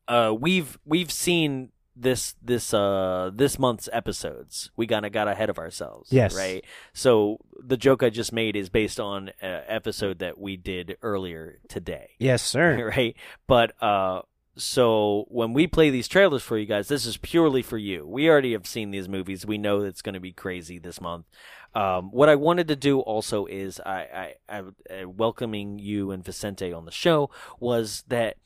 uh, 0.08 0.34
we've 0.40 0.78
we've 0.86 1.12
seen 1.12 1.70
this 2.00 2.36
this 2.42 2.74
uh 2.74 3.32
this 3.34 3.58
month's 3.58 3.90
episodes. 3.92 4.72
We 4.76 4.88
kind 4.88 5.06
of 5.06 5.12
got 5.12 5.28
ahead 5.28 5.50
of 5.50 5.58
ourselves. 5.58 6.12
Yes. 6.12 6.36
Right. 6.36 6.64
So 6.94 7.40
the 7.60 7.78
joke 7.78 8.04
I 8.04 8.10
just 8.10 8.32
made 8.32 8.56
is 8.56 8.70
based 8.70 9.00
on 9.00 9.32
an 9.42 9.64
episode 9.68 10.20
that 10.20 10.38
we 10.38 10.58
did 10.58 10.98
earlier 11.02 11.60
today. 11.68 12.12
yes, 12.20 12.44
sir. 12.44 12.92
right? 12.98 13.16
But 13.48 13.82
uh 13.82 14.22
so 14.58 15.26
when 15.28 15.54
we 15.54 15.68
play 15.68 15.92
these 15.92 16.08
trailers 16.08 16.42
for 16.42 16.58
you 16.58 16.66
guys, 16.66 16.88
this 16.88 17.06
is 17.06 17.18
purely 17.18 17.62
for 17.62 17.78
you. 17.78 18.08
We 18.08 18.28
already 18.28 18.54
have 18.54 18.66
seen 18.66 18.90
these 18.90 19.08
movies. 19.08 19.46
We 19.46 19.60
know 19.60 19.82
it's 19.82 20.02
going 20.02 20.16
to 20.16 20.20
be 20.20 20.34
crazy 20.34 20.80
this 20.80 21.00
month. 21.00 21.28
Um, 21.76 22.10
what 22.12 22.28
I 22.28 22.36
wanted 22.36 22.68
to 22.70 22.76
do 22.76 23.00
also 23.00 23.46
is 23.46 23.80
I, 23.80 24.34
I, 24.50 24.58
I 24.58 24.60
uh, 24.60 25.08
welcoming 25.08 25.78
you 25.78 26.10
and 26.10 26.26
Vicente 26.26 26.74
on 26.74 26.86
the 26.86 26.92
show 26.92 27.30
was 27.60 28.04
that 28.08 28.38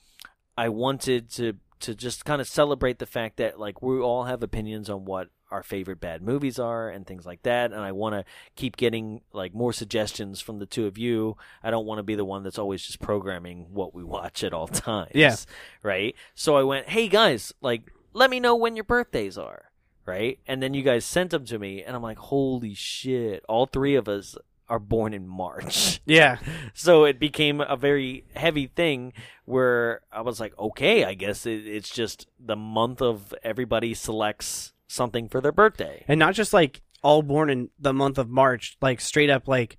I 0.58 0.68
wanted 0.68 1.30
to 1.32 1.54
to 1.82 1.96
just 1.96 2.26
kind 2.26 2.42
of 2.42 2.48
celebrate 2.48 3.00
the 3.00 3.06
fact 3.06 3.38
that 3.38 3.60
like 3.60 3.82
we 3.82 4.00
all 4.00 4.26
have 4.26 4.44
opinions 4.44 4.90
on 4.90 5.06
what 5.06 5.30
our 5.50 5.64
favorite 5.64 6.00
bad 6.00 6.22
movies 6.22 6.58
are 6.58 6.90
and 6.90 7.06
things 7.06 7.26
like 7.26 7.44
that 7.44 7.74
and 7.74 7.82
I 7.82 7.92
want 7.92 8.16
to 8.16 8.24
keep 8.56 8.78
getting 8.78 9.22
like 9.34 9.54
more 9.54 9.74
suggestions 9.74 10.40
from 10.40 10.60
the 10.60 10.66
two 10.66 10.86
of 10.88 10.98
you. 10.98 11.36
I 11.62 11.72
don't 11.72 11.86
want 11.86 12.00
to 12.00 12.04
be 12.04 12.16
the 12.16 12.26
one 12.26 12.44
that's 12.44 12.58
always 12.58 12.82
just 12.82 13.02
programming 13.02 13.68
what 13.74 13.94
we 13.94 14.04
watch 14.04 14.44
at 14.44 14.54
all 14.54 14.68
times. 14.70 15.12
Yeah. 15.14 15.36
Right? 15.84 16.16
So 16.36 16.56
I 16.56 16.64
went, 16.64 16.90
"Hey 16.90 17.08
guys, 17.08 17.54
like 17.62 17.92
let 18.14 18.30
me 18.30 18.40
know 18.40 18.56
when 18.56 18.76
your 18.76 18.86
birthdays 18.86 19.38
are." 19.38 19.66
Right? 20.06 20.40
And 20.48 20.64
then 20.64 20.74
you 20.74 20.82
guys 20.82 21.06
sent 21.06 21.30
them 21.32 21.46
to 21.46 21.60
me 21.60 21.84
and 21.84 21.96
I'm 21.96 22.02
like, 22.02 22.18
"Holy 22.18 22.74
shit. 22.74 23.44
All 23.48 23.66
three 23.66 23.96
of 23.96 24.08
us 24.08 24.36
are 24.72 24.80
born 24.80 25.14
in 25.14 25.28
March." 25.28 26.02
Yeah. 26.08 26.38
so 26.74 27.04
it 27.06 27.20
became 27.20 27.62
a 27.62 27.76
very 27.78 28.26
heavy 28.36 28.68
thing 28.68 29.14
where 29.46 30.02
I 30.12 30.22
was 30.22 30.40
like, 30.40 30.58
okay, 30.58 31.04
I 31.06 31.14
guess 31.14 31.46
it, 31.46 31.66
it's 31.68 31.90
just 31.90 32.28
the 32.40 32.56
month 32.56 33.02
of 33.02 33.34
everybody 33.44 33.94
selects 33.94 34.74
something 34.88 35.30
for 35.30 35.40
their 35.42 35.52
birthday. 35.52 36.04
And 36.08 36.20
not 36.20 36.34
just 36.34 36.54
like 36.54 36.82
all 37.04 37.22
born 37.22 37.50
in 37.50 37.70
the 37.80 37.94
month 37.94 38.18
of 38.18 38.30
March, 38.30 38.78
like 38.82 39.00
straight 39.02 39.30
up 39.30 39.48
like 39.48 39.78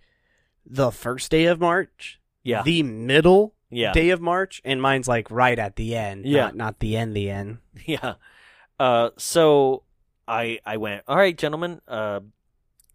the 0.64 0.90
first 0.92 1.30
day 1.30 1.44
of 1.46 1.60
March, 1.60 2.20
Yeah. 2.44 2.62
the 2.62 2.82
middle 2.82 3.54
yeah. 3.68 3.92
day 3.92 4.10
of 4.10 4.20
March, 4.20 4.60
and 4.64 4.80
mine's 4.80 5.08
like 5.08 5.30
right 5.30 5.58
at 5.58 5.76
the 5.76 5.96
end. 5.96 6.24
Yeah. 6.26 6.44
Not, 6.46 6.56
not 6.56 6.78
the 6.80 6.96
end, 6.96 7.14
the 7.16 7.30
end. 7.30 7.58
Yeah. 7.86 8.14
Uh, 8.78 9.10
so 9.18 9.82
I 10.28 10.60
I 10.64 10.76
went, 10.76 11.02
all 11.08 11.16
right, 11.16 11.36
gentlemen, 11.36 11.80
uh, 11.88 12.20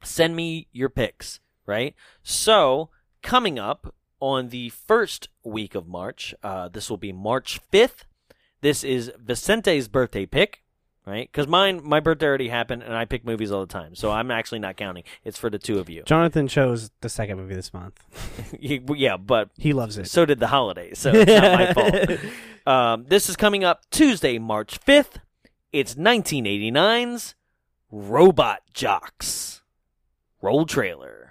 send 0.04 0.36
me 0.36 0.68
your 0.72 0.90
picks, 0.90 1.40
right? 1.68 1.94
So 2.24 2.90
coming 3.22 3.60
up 3.60 3.94
on 4.20 4.50
the 4.50 4.70
first 4.70 5.30
week 5.44 5.76
of 5.76 5.88
March, 5.88 6.34
uh, 6.42 6.70
this 6.70 6.90
will 6.90 6.98
be 6.98 7.12
March 7.12 7.60
fifth. 7.70 8.06
This 8.62 8.84
is 8.84 9.12
Vicente's 9.24 9.88
birthday 9.88 10.26
pick, 10.26 10.64
right? 11.06 11.30
Because 11.32 11.46
mine, 11.48 11.82
my 11.84 12.00
birthday 12.00 12.26
already 12.26 12.48
happened, 12.50 12.82
and 12.82 12.96
I 12.96 13.06
pick 13.06 13.24
movies 13.24 13.52
all 13.52 13.62
the 13.62 13.72
time, 13.72 13.94
so 13.94 14.10
I'm 14.10 14.32
actually 14.32 14.58
not 14.60 14.76
counting. 14.78 15.04
It's 15.24 15.38
for 15.38 15.52
the 15.52 15.60
two 15.60 15.78
of 15.78 15.88
you. 15.90 16.02
Jonathan 16.04 16.48
chose 16.48 16.90
the 17.02 17.10
second 17.10 17.38
movie 17.38 17.54
this 17.54 17.72
month. 17.72 18.02
yeah, 18.60 19.18
but 19.18 19.50
He 19.58 19.74
loves 19.74 20.00
it. 20.00 20.08
so 20.08 20.26
did 20.26 20.40
the 20.40 20.48
holidays, 20.48 20.98
so 20.98 21.12
it's 21.14 21.32
not 21.32 21.60
my 21.60 21.74
fault. 21.74 22.20
Um, 22.68 23.06
this 23.08 23.30
is 23.30 23.38
coming 23.38 23.64
up 23.64 23.90
Tuesday, 23.92 24.40
March 24.40 24.78
5th. 24.82 25.22
It's 25.72 25.96
1989's 25.96 27.36
Robot 27.90 28.62
Jox. 28.74 29.62
Roll 30.42 30.66
trailer. 30.66 31.27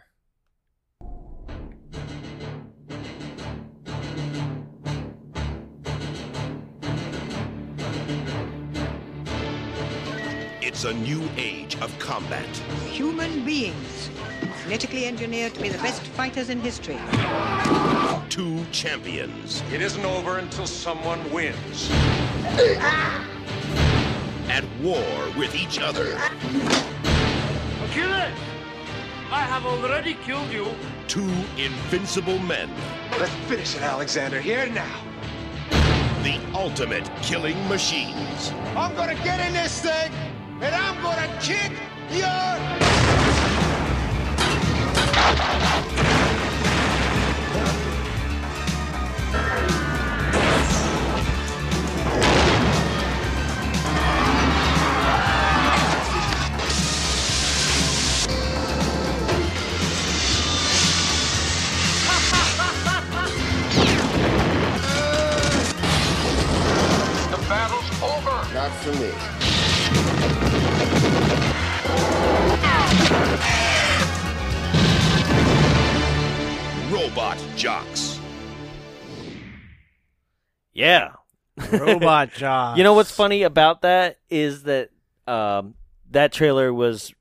It's 10.77 10.85
a 10.85 10.93
new 10.93 11.27
age 11.39 11.75
of 11.81 11.99
combat. 11.99 12.55
Human 12.91 13.47
beings, 13.47 14.11
genetically 14.63 15.07
engineered 15.07 15.55
to 15.55 15.63
be 15.63 15.71
the 15.71 15.79
best 15.79 16.03
fighters 16.03 16.51
in 16.51 16.61
history. 16.61 16.99
Two 18.29 18.63
champions 18.73 19.63
It 19.73 19.81
isn't 19.81 20.05
over 20.05 20.37
until 20.37 20.67
someone 20.67 21.33
wins. 21.33 21.91
at 24.51 24.65
war 24.83 25.03
with 25.39 25.55
each 25.55 25.81
other. 25.81 26.19
Kill 27.93 28.13
it! 28.13 28.35
I 29.31 29.47
have 29.49 29.65
already 29.65 30.13
killed 30.27 30.53
you. 30.53 30.67
Two 31.09 31.33
invincible 31.57 32.39
men. 32.41 32.69
Let's 33.19 33.33
finish 33.49 33.75
it, 33.77 33.81
Alexander, 33.81 34.43
here 34.43 34.69
now. 34.69 35.01
The 36.23 36.39
ultimate 36.53 37.09
killing 37.23 37.57
machines. 37.67 38.53
I'm 38.77 38.95
gonna 38.95 39.15
get 39.15 39.41
in 39.47 39.55
this 39.55 39.81
thing, 39.81 40.13
and 40.61 40.75
I'm 40.75 41.03
gonna 41.03 41.39
kick 41.41 41.73
your. 42.11 42.37
Yeah. 80.87 81.13
Robot 81.79 82.33
job. 82.37 82.77
You 82.79 82.85
know 82.85 82.95
what's 82.95 83.11
funny 83.11 83.43
about 83.43 83.83
that 83.83 84.19
is 84.31 84.65
that 84.65 84.91
um, 85.27 85.75
that 86.11 86.33
trailer 86.33 86.73
was 86.73 87.13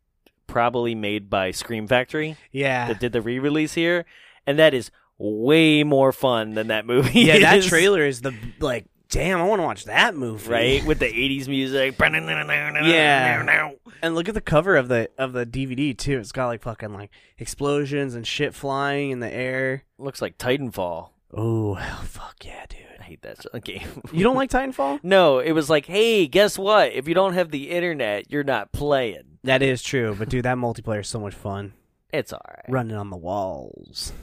probably 0.48 0.94
made 0.96 1.30
by 1.30 1.52
Scream 1.52 1.88
Factory 1.88 2.38
Yeah. 2.52 2.88
that 2.88 3.00
did 3.00 3.12
the 3.14 3.22
re-release 3.22 3.74
here, 3.74 4.06
and 4.46 4.60
that 4.60 4.74
is 4.74 4.92
way 5.18 5.84
more 5.84 6.12
fun 6.12 6.54
than 6.54 6.68
that 6.68 6.86
movie. 6.86 7.22
yeah, 7.22 7.40
that 7.40 7.64
trailer 7.64 8.06
is 8.06 8.22
the 8.22 8.34
like. 8.60 8.86
Damn, 9.08 9.40
I 9.40 9.44
want 9.44 9.60
to 9.60 9.64
watch 9.64 9.86
that 9.86 10.16
movie. 10.16 10.50
right 10.50 10.86
with 10.86 10.98
the 11.00 11.06
80s 11.06 11.48
music 11.48 11.96
Yeah. 12.00 13.72
And 14.02 14.16
look 14.16 14.28
at 14.28 14.34
the 14.34 14.42
cover 14.42 14.76
of 14.76 14.88
the 14.88 15.10
of 15.18 15.32
the 15.32 15.46
DVD 15.46 15.96
too. 15.98 16.18
It's 16.18 16.32
got 16.32 16.48
like 16.48 16.64
fucking 16.64 16.92
like 16.92 17.12
explosions 17.38 18.16
and 18.16 18.26
shit 18.26 18.54
flying 18.56 19.12
in 19.12 19.20
the 19.20 19.32
air. 19.32 19.84
looks 20.00 20.22
like 20.24 20.38
titanfall 20.40 21.10
Oh 21.34 21.74
hell, 21.74 21.98
fuck 22.04 22.36
yeah, 22.44 22.66
dude. 22.70 22.80
i 23.00 23.04
hate 23.04 23.22
that 23.24 23.46
game 23.64 23.88
You 24.14 24.24
don't 24.24 24.36
like 24.36 24.50
Titanfall? 24.50 25.00
no 25.04 25.40
it 25.40 25.52
was 25.52 25.70
like 25.70 25.86
hey 25.86 26.28
guess 26.28 26.58
what 26.58 26.94
if 26.94 27.08
you 27.08 27.14
don't 27.14 27.34
have 27.34 27.52
the 27.52 27.70
internet 27.72 28.32
you're 28.32 28.44
not 28.44 28.72
playing 28.72 29.38
That 29.44 29.62
is 29.62 29.82
true, 29.84 30.16
but 30.18 30.30
dude, 30.30 30.46
that 30.46 30.58
multiplayer 30.58 31.02
is 31.02 31.08
so 31.08 31.20
much 31.20 31.34
fun. 31.34 31.74
it's 32.14 32.32
all 32.34 32.42
right 32.48 32.66
Running 32.70 32.96
on 32.96 33.10
the 33.10 33.18
walls. 33.18 34.14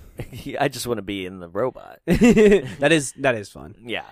i 0.61 0.68
just 0.68 0.87
want 0.87 0.99
to 0.99 1.02
be 1.02 1.26
in 1.26 1.40
the 1.40 1.49
robot 1.49 1.99
that 2.06 2.92
is 2.92 3.12
that 3.18 3.35
is 3.35 3.49
fun. 3.50 3.75
yeah 3.85 4.04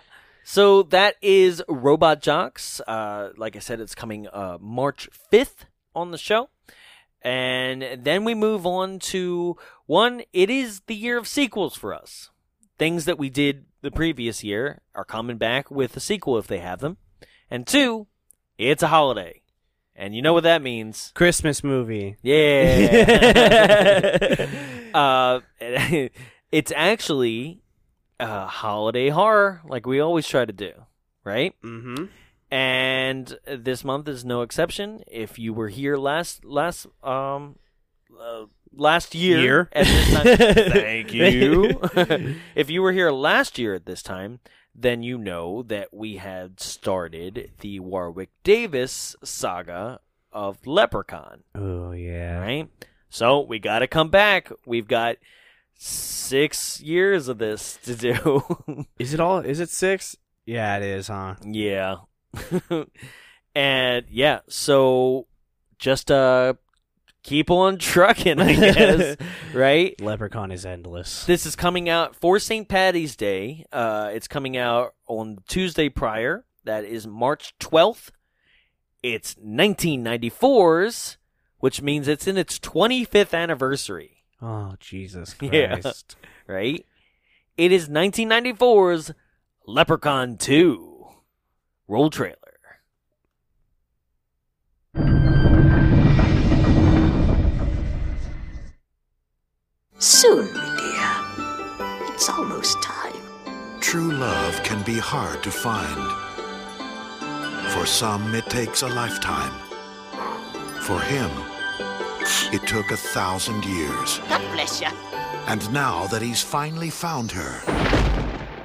so 0.43 0.83
that 0.85 1.15
is 1.23 1.63
robot 1.69 2.21
jox 2.23 2.81
uh 2.89 3.31
like 3.37 3.55
i 3.57 3.59
said 3.61 3.79
it's 3.81 3.95
coming 3.95 4.27
uh 4.29 4.57
march 4.61 5.09
5th 5.33 5.67
on 5.95 6.11
the 6.11 6.19
show 6.19 6.49
and 7.23 8.03
then 8.05 8.25
we 8.25 8.35
move 8.35 8.67
on 8.67 8.99
to 8.99 9.57
one 9.87 10.23
it 10.33 10.49
is 10.51 10.81
the 10.87 10.95
year 10.95 11.19
of 11.19 11.29
sequels 11.29 11.77
for 11.77 11.93
us 11.95 12.31
things 12.81 13.05
that 13.05 13.17
we 13.19 13.31
did 13.31 13.67
the 13.83 13.91
previous 13.93 14.43
year 14.43 14.81
are 14.95 15.05
coming 15.05 15.37
back 15.39 15.71
with 15.71 15.97
a 15.97 16.01
sequel 16.01 16.37
if 16.39 16.47
they 16.49 16.59
have 16.59 16.81
them 16.81 16.97
and 17.51 17.65
two 17.67 18.07
it's 18.59 18.83
a 18.83 18.89
holiday 18.89 19.41
and 19.95 20.15
you 20.17 20.23
know 20.23 20.33
what 20.33 20.43
that 20.45 20.63
means 20.63 21.13
Christmas 21.15 21.63
movie. 21.63 22.17
yeah 22.23 23.29
uh 24.95 25.41
it's 26.51 26.73
actually 26.75 27.61
uh 28.19 28.47
holiday 28.47 29.09
horror 29.11 29.61
like 29.65 29.87
we 29.87 30.01
always 30.01 30.27
try 30.27 30.45
to 30.45 30.53
do 30.53 30.73
right 31.25 31.55
Mm-hmm. 31.63 32.07
and 32.51 33.39
this 33.47 33.85
month 33.85 34.09
is 34.09 34.25
no 34.25 34.43
exception. 34.43 35.03
If 35.07 35.39
you 35.39 35.53
were 35.53 35.69
here 35.69 35.97
last 35.97 36.45
last 36.45 36.87
um 37.03 37.57
uh, 38.21 38.45
last 38.73 39.15
year, 39.15 39.41
Year. 39.41 39.69
at 39.73 39.87
this 39.87 40.13
time, 40.13 40.37
thank 40.73 41.13
you. 41.13 41.81
if 42.55 42.71
you 42.71 42.83
were 42.83 42.93
here 42.93 43.11
last 43.11 43.59
year 43.59 43.75
at 43.75 43.87
this 43.87 44.03
time, 44.03 44.41
then 44.75 45.03
you 45.03 45.19
know 45.19 45.63
that 45.65 45.93
we 45.93 46.17
had 46.17 46.61
started 46.61 47.53
the 47.61 47.81
Warwick 47.81 48.31
Davis 48.45 49.17
saga 49.25 50.01
of 50.33 50.67
Leprechaun, 50.67 51.43
Oh 51.55 51.91
yeah. 51.93 52.39
right? 52.39 52.69
So 53.09 53.41
we 53.41 53.59
got 53.59 53.81
to 53.81 53.89
come 53.89 54.09
back. 54.11 54.51
We've 54.65 54.87
got 54.87 55.17
six 55.75 56.81
years 56.81 57.27
of 57.29 57.39
this 57.39 57.79
to 57.85 57.97
do. 57.97 58.87
Is 58.99 59.13
it 59.15 59.19
all? 59.21 59.39
Is 59.41 59.59
it 59.61 59.71
six? 59.71 60.17
Yeah, 60.47 60.77
it 60.77 60.83
is, 60.83 61.09
huh? 61.09 61.35
Yeah. 61.45 61.97
and 63.55 64.05
yeah, 64.11 64.41
so 64.49 65.27
just 65.79 66.11
uh 66.11 66.55
keep 67.23 67.51
on 67.51 67.79
trucking, 67.79 68.41
I 68.41 68.55
guess. 68.55 69.17
right? 69.55 70.01
Leprechaun 70.01 70.51
is 70.53 70.65
endless. 70.67 71.25
This 71.25 71.47
is 71.47 71.55
coming 71.57 71.89
out 71.89 72.15
for 72.17 72.39
St. 72.39 72.69
Patty's 72.69 73.17
Day. 73.17 73.65
Uh 73.73 74.11
it's 74.13 74.29
coming 74.29 74.57
out 74.57 74.95
on 75.07 75.39
Tuesday 75.49 75.89
prior. 75.89 76.45
That 76.65 76.85
is 76.85 77.07
March 77.07 77.55
12th. 77.59 78.11
It's 79.03 79.35
1994's, 79.37 81.17
which 81.59 81.81
means 81.83 82.07
it's 82.09 82.27
in 82.27 82.37
its 82.37 82.59
25th 82.59 83.33
anniversary, 83.33 84.23
Oh 84.43 84.75
Jesus 84.79 85.35
Yeah. 85.41 85.79
Christ! 85.81 86.17
right? 86.47 86.85
It 87.57 87.73
is 87.73 87.89
1994's 87.89 89.13
Leprechaun 89.67 90.37
2. 90.39 91.07
Roll 91.89 92.11
trailer. 92.11 92.37
Soon, 100.01 100.53
my 100.55 100.77
dear. 100.79 102.15
It's 102.15 102.31
almost 102.31 102.83
time. 102.83 103.13
True 103.81 104.11
love 104.13 104.63
can 104.63 104.83
be 104.85 104.99
hard 104.99 105.43
to 105.43 105.51
find. 105.51 106.11
For 107.73 107.85
some, 107.85 108.35
it 108.35 108.47
takes 108.47 108.81
a 108.81 108.89
lifetime. 108.89 109.53
For 110.81 110.99
him, 111.01 111.31
it 112.51 112.67
took 112.67 112.91
a 112.91 112.97
thousand 112.97 113.63
years. 113.67 114.21
God 114.29 114.41
bless 114.53 114.81
you. 114.81 114.89
And 115.47 115.71
now 115.71 116.07
that 116.07 116.23
he's 116.23 116.43
finally 116.43 116.89
found 116.91 117.31
her, 117.33 117.61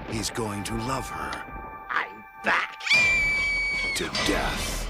he's 0.09 0.29
going 0.29 0.63
to 0.63 0.73
love 0.83 1.09
her 1.09 1.31
I'm 1.89 2.23
back. 2.45 2.81
to 3.95 4.05
death. 4.25 4.84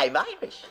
I'm 0.00 0.16
Irish. 0.16 0.64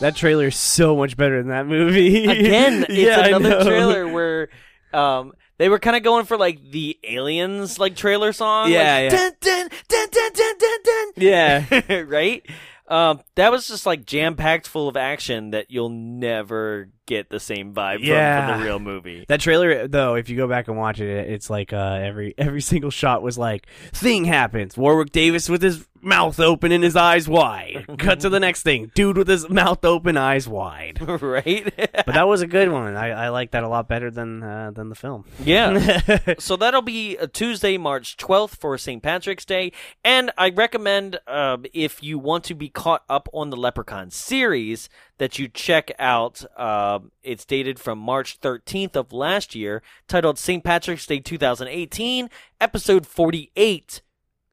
That 0.00 0.16
trailer 0.16 0.46
is 0.46 0.56
so 0.56 0.96
much 0.96 1.14
better 1.18 1.36
than 1.36 1.48
that 1.48 1.66
movie. 1.66 2.24
Again, 2.30 2.86
it's 2.88 2.94
Yeah, 2.94 3.36
another 3.36 3.62
trailer 3.62 4.08
where 4.08 4.48
um 4.94 5.34
they 5.58 5.68
were 5.68 5.78
kind 5.78 5.94
of 5.94 6.02
going 6.02 6.24
for 6.24 6.38
like 6.38 6.70
the 6.70 6.98
aliens 7.04 7.78
like 7.78 7.96
trailer 7.96 8.32
song. 8.32 8.70
Yeah, 8.70 8.94
like, 8.94 9.12
yeah. 9.12 9.30
Dun, 9.40 9.68
dun, 10.10 10.58
dun. 10.84 11.06
Yeah. 11.16 12.02
right? 12.06 12.42
Um, 12.88 13.20
that 13.34 13.50
was 13.50 13.66
just 13.66 13.84
like 13.86 14.06
jam 14.06 14.36
packed 14.36 14.68
full 14.68 14.88
of 14.88 14.96
action 14.96 15.50
that 15.50 15.70
you'll 15.70 15.88
never 15.88 16.88
get 17.06 17.30
the 17.30 17.40
same 17.40 17.74
vibe 17.74 17.98
from, 17.98 18.06
from 18.50 18.60
the 18.60 18.66
real 18.66 18.78
movie. 18.78 19.24
That 19.28 19.40
trailer, 19.40 19.88
though, 19.88 20.14
if 20.14 20.28
you 20.28 20.36
go 20.36 20.46
back 20.46 20.68
and 20.68 20.76
watch 20.76 21.00
it, 21.00 21.08
it's 21.30 21.50
like 21.50 21.72
uh, 21.72 21.98
every 22.00 22.34
every 22.38 22.60
single 22.62 22.90
shot 22.90 23.22
was 23.22 23.36
like 23.36 23.66
thing 23.92 24.24
happens. 24.24 24.76
Warwick 24.76 25.12
Davis 25.12 25.48
with 25.48 25.62
his 25.62 25.84
mouth 26.06 26.40
open 26.40 26.72
and 26.72 26.82
his 26.82 26.96
eyes 26.96 27.28
wide. 27.28 27.84
Cut 27.98 28.20
to 28.20 28.28
the 28.28 28.40
next 28.40 28.62
thing. 28.62 28.90
Dude 28.94 29.18
with 29.18 29.28
his 29.28 29.48
mouth 29.48 29.84
open, 29.84 30.16
eyes 30.16 30.48
wide. 30.48 31.00
right? 31.22 31.72
But 31.76 32.06
that 32.06 32.28
was 32.28 32.40
a 32.40 32.46
good 32.46 32.70
one. 32.70 32.96
I, 32.96 33.26
I 33.26 33.28
like 33.28 33.50
that 33.50 33.64
a 33.64 33.68
lot 33.68 33.88
better 33.88 34.10
than 34.10 34.42
uh, 34.42 34.70
than 34.70 34.88
the 34.88 34.94
film. 34.94 35.24
Yeah. 35.42 36.34
so 36.38 36.56
that'll 36.56 36.82
be 36.82 37.18
uh, 37.18 37.26
Tuesday, 37.32 37.76
March 37.76 38.16
12th 38.16 38.56
for 38.56 38.78
St. 38.78 39.02
Patrick's 39.02 39.44
Day. 39.44 39.72
And 40.04 40.30
I 40.38 40.50
recommend, 40.50 41.18
uh, 41.26 41.58
if 41.74 42.02
you 42.02 42.18
want 42.18 42.44
to 42.44 42.54
be 42.54 42.68
caught 42.68 43.02
up 43.08 43.28
on 43.32 43.50
the 43.50 43.56
Leprechaun 43.56 44.10
series, 44.10 44.88
that 45.18 45.38
you 45.38 45.48
check 45.48 45.90
out. 45.98 46.44
Uh, 46.56 47.00
it's 47.22 47.44
dated 47.44 47.78
from 47.78 47.98
March 47.98 48.40
13th 48.40 48.96
of 48.96 49.12
last 49.12 49.54
year, 49.54 49.82
titled 50.08 50.38
St. 50.38 50.62
Patrick's 50.62 51.06
Day 51.06 51.20
2018, 51.20 52.28
episode 52.60 53.06
48, 53.06 54.02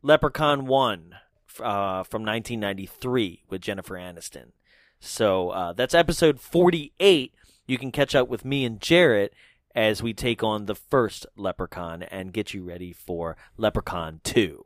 Leprechaun 0.01 0.65
1, 0.65 1.12
uh, 1.59 2.03
from 2.03 2.23
1993 2.23 3.43
with 3.49 3.61
Jennifer 3.61 3.95
Aniston. 3.95 4.51
So 4.99 5.49
uh, 5.49 5.73
that's 5.73 5.93
episode 5.93 6.39
48. 6.39 7.33
You 7.67 7.77
can 7.77 7.91
catch 7.91 8.15
up 8.15 8.27
with 8.27 8.45
me 8.45 8.65
and 8.65 8.79
Jarrett 8.79 9.33
as 9.75 10.03
we 10.03 10.13
take 10.13 10.43
on 10.43 10.65
the 10.65 10.75
first 10.75 11.25
Leprechaun 11.35 12.03
and 12.03 12.33
get 12.33 12.53
you 12.53 12.63
ready 12.63 12.93
for 12.93 13.35
Leprechaun 13.57 14.21
2. 14.23 14.63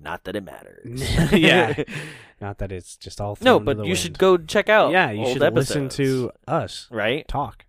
Not 0.00 0.24
that 0.24 0.36
it 0.36 0.44
matters. 0.44 1.02
yeah. 1.32 1.84
Not 2.40 2.58
that 2.58 2.72
it's 2.72 2.96
just 2.96 3.20
all 3.20 3.36
no, 3.42 3.60
but 3.60 3.76
you 3.78 3.82
wind. 3.82 3.98
should 3.98 4.18
go 4.18 4.38
check 4.38 4.68
out. 4.68 4.92
Yeah, 4.92 5.10
you 5.10 5.26
should 5.26 5.54
listen 5.54 5.90
to 5.90 6.32
us 6.48 6.88
right. 6.90 7.28
talk. 7.28 7.66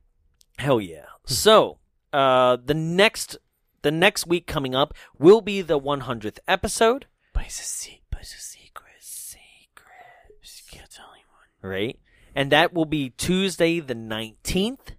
Hell 0.57 0.79
yeah! 0.79 1.05
so, 1.25 1.79
uh, 2.13 2.57
the 2.63 2.73
next 2.73 3.37
the 3.81 3.91
next 3.91 4.27
week 4.27 4.47
coming 4.47 4.73
up 4.73 4.93
will 5.17 5.41
be 5.41 5.61
the 5.61 5.79
100th 5.79 6.39
episode, 6.47 7.07
But 7.33 7.45
it's 7.47 7.59
a 7.59 7.63
secret. 7.63 8.00
But 8.21 8.27
it's 8.27 8.35
a 8.35 8.39
secret. 8.39 8.91
Secret. 8.99 10.37
Just 10.43 10.69
can't 10.69 10.87
tell 10.91 11.07
anyone. 11.11 11.73
right? 11.73 11.99
And 12.35 12.51
that 12.51 12.71
will 12.71 12.85
be 12.85 13.09
Tuesday 13.09 13.79
the 13.79 13.95
19th. 13.95 14.91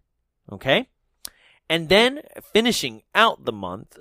Okay, 0.50 0.88
and 1.70 1.88
then 1.88 2.22
finishing 2.52 3.02
out 3.14 3.44
the 3.44 3.52
month. 3.52 3.96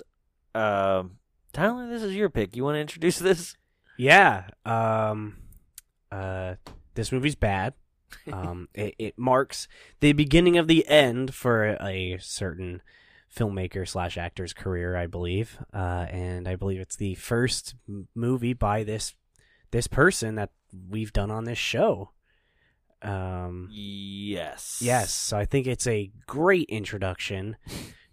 Uh, 0.56 1.04
Tyler, 1.52 1.86
this 1.88 2.02
is 2.02 2.16
your 2.16 2.30
pick. 2.30 2.56
You 2.56 2.64
want 2.64 2.74
to 2.74 2.80
introduce 2.80 3.18
this? 3.20 3.56
Yeah. 3.96 4.48
Um. 4.66 5.36
Uh. 6.10 6.56
This 6.94 7.12
movie's 7.12 7.36
bad. 7.36 7.74
Um. 8.32 8.68
it, 8.74 8.96
it 8.98 9.16
marks 9.16 9.68
the 10.00 10.14
beginning 10.14 10.58
of 10.58 10.66
the 10.66 10.84
end 10.88 11.32
for 11.32 11.76
a 11.80 12.18
certain 12.20 12.82
filmmaker 13.34 13.88
slash 13.88 14.18
actor's 14.18 14.52
career, 14.52 14.96
I 14.96 15.06
believe. 15.06 15.58
Uh. 15.72 16.06
And 16.10 16.48
I 16.48 16.56
believe 16.56 16.80
it's 16.80 16.96
the 16.96 17.14
first 17.14 17.74
movie 18.14 18.52
by 18.54 18.84
this 18.84 19.14
this 19.70 19.86
person 19.86 20.34
that 20.36 20.50
we've 20.88 21.12
done 21.12 21.30
on 21.30 21.44
this 21.44 21.58
show. 21.58 22.10
Um. 23.02 23.68
Yes. 23.72 24.80
Yes. 24.82 25.12
So 25.12 25.36
I 25.36 25.44
think 25.44 25.66
it's 25.66 25.86
a 25.86 26.10
great 26.26 26.68
introduction 26.68 27.56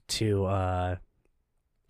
to 0.09 0.45
uh 0.45 0.95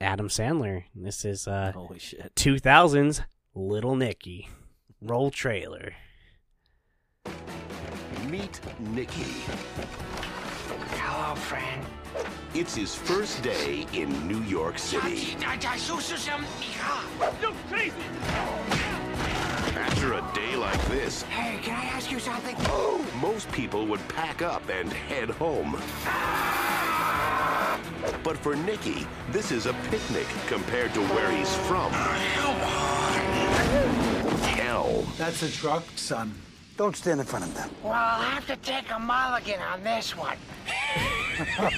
Adam 0.02 0.28
Sandler. 0.28 0.84
This 0.96 1.26
is 1.26 1.48
uh 1.48 1.72
Holy 1.74 2.00
shit. 2.00 2.34
2000s 2.36 3.24
Little 3.56 3.96
Nicky. 3.96 4.50
Roll 5.02 5.32
trailer. 5.32 5.94
Meet 8.28 8.60
Nicky. 8.80 9.26
Hello, 11.30 11.42
friend. 11.42 11.86
It's 12.56 12.74
his 12.74 12.96
first 12.96 13.44
day 13.44 13.86
in 13.94 14.28
New 14.28 14.42
York 14.46 14.80
City. 14.80 15.38
You 17.40 17.54
crazy! 17.70 17.94
After 19.78 20.14
a 20.14 20.32
day 20.34 20.56
like 20.56 20.84
this, 20.86 21.22
Hey, 21.22 21.60
can 21.62 21.76
I 21.76 21.84
ask 21.84 22.12
you 22.12 22.20
something? 22.20 22.56
most 23.22 23.52
people 23.52 23.86
would 23.86 24.00
pack 24.08 24.42
up 24.42 24.68
and 24.70 24.92
head 24.92 25.30
home. 25.30 25.74
But 28.24 28.36
for 28.36 28.56
Nicky, 28.56 29.06
this 29.30 29.52
is 29.52 29.68
a 29.68 29.74
picnic 29.92 30.26
compared 30.48 30.96
to 30.96 31.02
where 31.10 31.32
he's 31.32 31.56
from. 31.68 31.92
Oh, 31.94 32.56
Hell. 34.58 35.06
That's 35.20 35.44
a 35.44 35.52
truck, 35.52 35.84
son. 35.96 36.34
Don't 36.80 36.96
stand 36.96 37.20
in 37.20 37.26
front 37.26 37.44
of 37.44 37.54
them. 37.56 37.70
Well, 37.84 37.92
I'll 37.92 38.22
have 38.22 38.48
to 38.48 38.56
take 38.56 38.90
a 38.90 38.98
mulligan 38.98 39.60
on 39.60 39.84
this 39.84 40.16
one. 40.16 40.38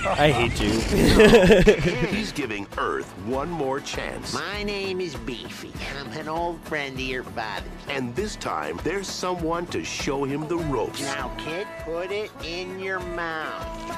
I 0.05 0.29
hate 0.29 0.61
you. 0.61 2.05
He's 2.09 2.31
giving 2.31 2.67
Earth 2.77 3.09
one 3.25 3.49
more 3.49 3.79
chance. 3.79 4.35
My 4.35 4.61
name 4.61 5.01
is 5.01 5.15
Beefy. 5.15 5.73
I'm 5.97 6.11
an 6.11 6.27
old 6.27 6.61
friend 6.65 6.93
of 6.93 7.01
your 7.01 7.23
father's. 7.23 7.71
And 7.89 8.15
this 8.15 8.35
time, 8.35 8.79
there's 8.83 9.07
someone 9.07 9.65
to 9.67 9.83
show 9.83 10.23
him 10.23 10.47
the 10.47 10.57
ropes. 10.57 11.01
Now, 11.01 11.33
kid, 11.35 11.65
put 11.83 12.11
it 12.11 12.29
in 12.45 12.79
your 12.79 12.99
mouth. 12.99 13.97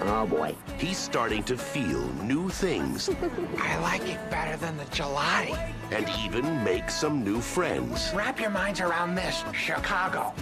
Oh 0.00 0.26
boy. 0.26 0.56
He's 0.78 0.98
starting 0.98 1.42
to 1.44 1.56
feel 1.56 2.00
new 2.22 2.50
things 2.50 3.08
I 3.58 3.78
like 3.78 4.06
it 4.08 4.18
better 4.30 4.56
than 4.58 4.76
the 4.76 4.84
July. 4.86 5.72
and 5.90 6.06
even 6.24 6.62
make 6.64 6.90
some 6.90 7.24
new 7.24 7.40
friends. 7.40 8.12
Wrap 8.14 8.38
your 8.40 8.50
minds 8.50 8.80
around 8.80 9.14
this, 9.14 9.42
Chicago. 9.52 10.34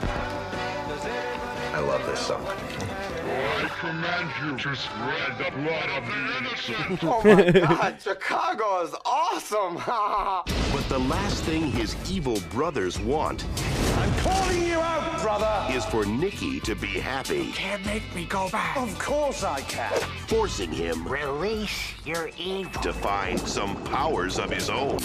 I 0.00 1.80
love 1.80 2.04
this 2.06 2.20
song. 2.20 2.44
I 2.46 3.68
command 3.80 4.30
you 4.42 4.58
to 4.58 4.76
spread 4.76 5.38
the 5.38 5.50
blood 5.56 5.90
of 5.90 6.06
the 6.06 6.36
innocent. 6.38 7.02
Oh 7.02 7.22
my 7.24 7.50
god, 7.50 7.96
Chicago 8.02 8.82
is 8.82 8.94
awesome! 9.04 9.76
But 10.72 10.88
the 10.88 10.98
last 10.98 11.42
thing 11.44 11.62
his 11.72 11.96
evil 12.10 12.38
brothers 12.50 13.00
want 13.00 13.44
I'm 13.98 14.14
calling 14.20 14.62
you 14.66 14.78
out, 14.78 15.20
brother! 15.22 15.74
is 15.74 15.84
for 15.84 16.04
Nicky 16.06 16.60
to 16.60 16.74
be 16.74 16.86
happy, 16.86 17.52
Can't 17.52 17.84
make 17.84 18.02
me 18.14 18.24
go 18.24 18.48
back. 18.50 18.76
Of 18.76 18.98
course 18.98 19.42
I 19.44 19.60
can. 19.62 19.92
forcing 20.26 20.70
him 20.72 21.06
Release 21.06 21.92
your 22.04 22.30
evil. 22.38 22.80
to 22.82 22.92
find 22.92 23.38
some 23.40 23.76
powers 23.84 24.38
of 24.38 24.50
his 24.50 24.70
own. 24.70 24.98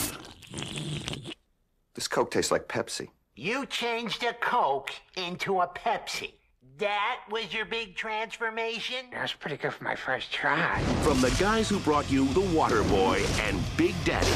This 1.96 2.08
Coke 2.08 2.32
tastes 2.32 2.52
like 2.52 2.68
Pepsi. 2.68 3.10
You 3.36 3.66
changed 3.66 4.24
a 4.24 4.34
Coke 4.34 4.92
into 5.18 5.60
a 5.62 5.68
Pepsi. 5.68 6.34
That 6.78 7.22
was 7.30 7.54
your 7.54 7.66
big 7.66 7.96
transformation? 7.96 9.06
That 9.12 9.22
was 9.24 9.34
pretty 9.34 9.58
good 9.58 9.74
for 9.74 9.84
my 9.84 9.96
first 9.96 10.32
try. 10.32 10.80
From 11.04 11.22
the 11.22 11.36
guys 11.40 11.70
who 11.70 11.80
brought 11.80 12.10
you 12.12 12.26
The 12.30 12.42
Waterboy 12.42 13.24
and 13.48 13.60
Big 13.78 13.94
Daddy 14.06 14.30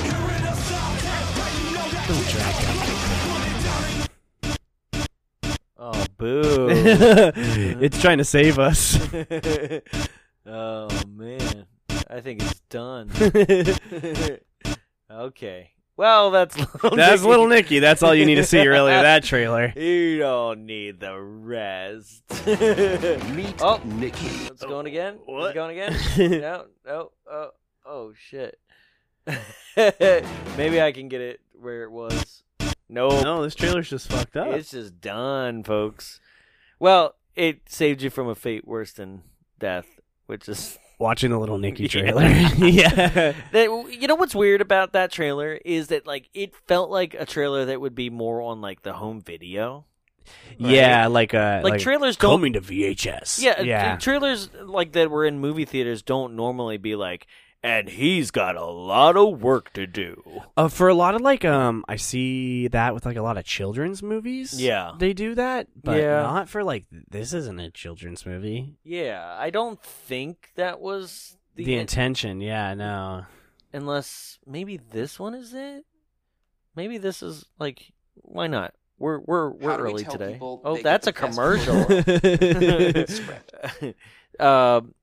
Oh, 5.80 6.06
boo. 6.18 6.68
it's 6.72 8.02
trying 8.02 8.18
to 8.18 8.24
save 8.24 8.58
us. 8.58 8.98
oh 10.46 10.90
man, 11.08 11.68
I 12.10 12.20
think 12.22 12.42
it's 12.42 12.60
done. 12.62 13.12
okay. 15.12 15.72
Well, 15.96 16.32
that's 16.32 16.58
little 16.58 16.96
That's 16.96 17.22
Nicky. 17.22 17.30
little 17.30 17.48
Nicky. 17.48 17.80
That's 17.80 18.04
all 18.04 18.14
you 18.14 18.26
need 18.26 18.36
to 18.36 18.44
see 18.44 18.66
really 18.68 18.94
of 18.94 19.02
that 19.02 19.24
trailer. 19.24 19.74
You 19.76 20.20
don't 20.20 20.66
need 20.66 21.00
the 21.00 21.20
rest. 21.20 22.24
Meet 22.46 23.62
Oh. 23.62 23.82
Nicky. 23.84 24.28
It's 24.48 24.64
going 24.64 24.86
again. 24.88 25.20
What? 25.26 25.48
It's 25.48 25.56
going 25.56 25.80
again. 25.80 26.42
no, 26.42 26.66
oh, 26.66 26.66
no. 26.86 27.12
Oh, 27.32 27.50
oh 27.86 28.14
shit. 28.16 28.60
Maybe 30.56 30.82
I 30.82 30.92
can 30.92 31.08
get 31.08 31.22
it 31.22 31.40
where 31.54 31.84
it 31.84 31.92
was. 31.92 32.44
Nope. 32.90 33.24
No, 33.24 33.44
this 33.44 33.56
trailer's 33.56 33.90
just 33.90 34.10
fucked 34.10 34.38
up. 34.38 34.48
It's 34.48 34.72
just 34.72 35.02
done, 35.02 35.64
folks. 35.64 36.20
Well, 36.80 37.16
it 37.36 37.62
saved 37.70 38.02
you 38.02 38.10
from 38.10 38.28
a 38.30 38.36
fate 38.36 38.68
worse 38.68 38.94
than 38.94 39.24
death, 39.60 40.00
which 40.26 40.48
is 40.48 40.78
Watching 41.00 41.30
the 41.30 41.38
little 41.38 41.64
Yeah. 41.64 41.88
trailer. 41.88 42.24
yeah. 42.58 43.34
that. 43.52 43.88
You 44.00 44.08
know 44.08 44.16
what's 44.16 44.34
weird 44.34 44.62
about 44.62 44.94
that 44.94 45.12
trailer 45.12 45.54
is 45.64 45.90
that 45.90 46.08
like 46.08 46.28
it 46.34 46.56
felt 46.68 46.90
like 46.90 47.14
a 47.14 47.26
trailer 47.26 47.66
that 47.66 47.80
would 47.80 47.94
be 47.94 48.10
more 48.10 48.42
on 48.42 48.62
like 48.62 48.82
the 48.82 48.94
home 48.94 49.22
video. 49.22 49.86
Yeah, 50.58 51.06
like 51.08 51.34
uh 51.36 51.62
Like, 51.64 51.80
trailers 51.82 52.18
don't. 52.18 52.32
coming 52.32 52.54
to 52.54 52.62
VHS. 52.62 53.42
Yeah, 53.42 53.62
yeah. 53.62 53.98
trailers 53.98 54.50
like 54.64 54.94
that 54.94 55.12
were 55.12 55.24
in 55.26 55.40
movie 55.40 55.66
theaters 55.66 56.02
don't 56.02 56.36
normally 56.36 56.78
be 56.78 56.96
like, 56.96 57.28
and 57.64 57.90
he's 57.90 58.32
got 58.32 58.56
a 58.56 58.66
lot 58.66 59.18
of 59.18 59.42
work 59.42 59.74
to 59.74 59.88
do. 59.88 60.42
Uh, 60.56 60.68
for 60.68 60.88
a 60.88 60.94
lot 60.94 61.16
of 61.16 61.22
like 61.22 61.44
um 61.44 61.84
I 61.88 61.96
see 61.96 62.68
that 62.70 62.94
with 62.94 63.06
like 63.06 63.18
a 63.18 63.22
lot 63.22 63.38
of 63.38 63.46
children's 63.46 64.02
movies. 64.04 64.60
Yeah. 64.62 64.94
They 64.98 65.14
do 65.14 65.36
that, 65.36 65.68
but 65.82 65.98
Yeah. 66.00 66.22
not 66.22 66.50
for 66.50 66.64
like 66.64 66.86
this 66.92 67.34
isn't 67.34 67.60
a 67.60 67.70
children's 67.72 68.26
movie. 68.26 68.76
Yeah, 68.84 69.36
I 69.38 69.50
don't 69.50 69.82
think 69.82 70.52
that 70.56 70.80
was 70.80 71.38
the, 71.56 71.66
The, 71.66 71.76
intention, 71.78 72.40
yeah, 72.42 72.74
no. 72.76 73.26
unless 73.74 74.38
maybe 74.46 74.78
this 74.78 75.20
one 75.20 75.34
is 75.34 75.54
it. 75.54 75.86
Maybe 76.76 76.98
this 77.00 77.24
is 77.24 77.46
like 77.60 77.92
why 78.16 78.48
not? 78.48 78.74
We're 79.00 79.20
we're 79.20 79.50
we're 79.52 79.72
How 79.72 79.78
do 79.78 79.84
we 79.84 79.90
early 79.92 80.04
today. 80.06 80.38
Oh, 80.42 80.80
that's 80.82 81.06
a 81.08 81.14
commercial. 81.14 81.76
um, 84.40 84.94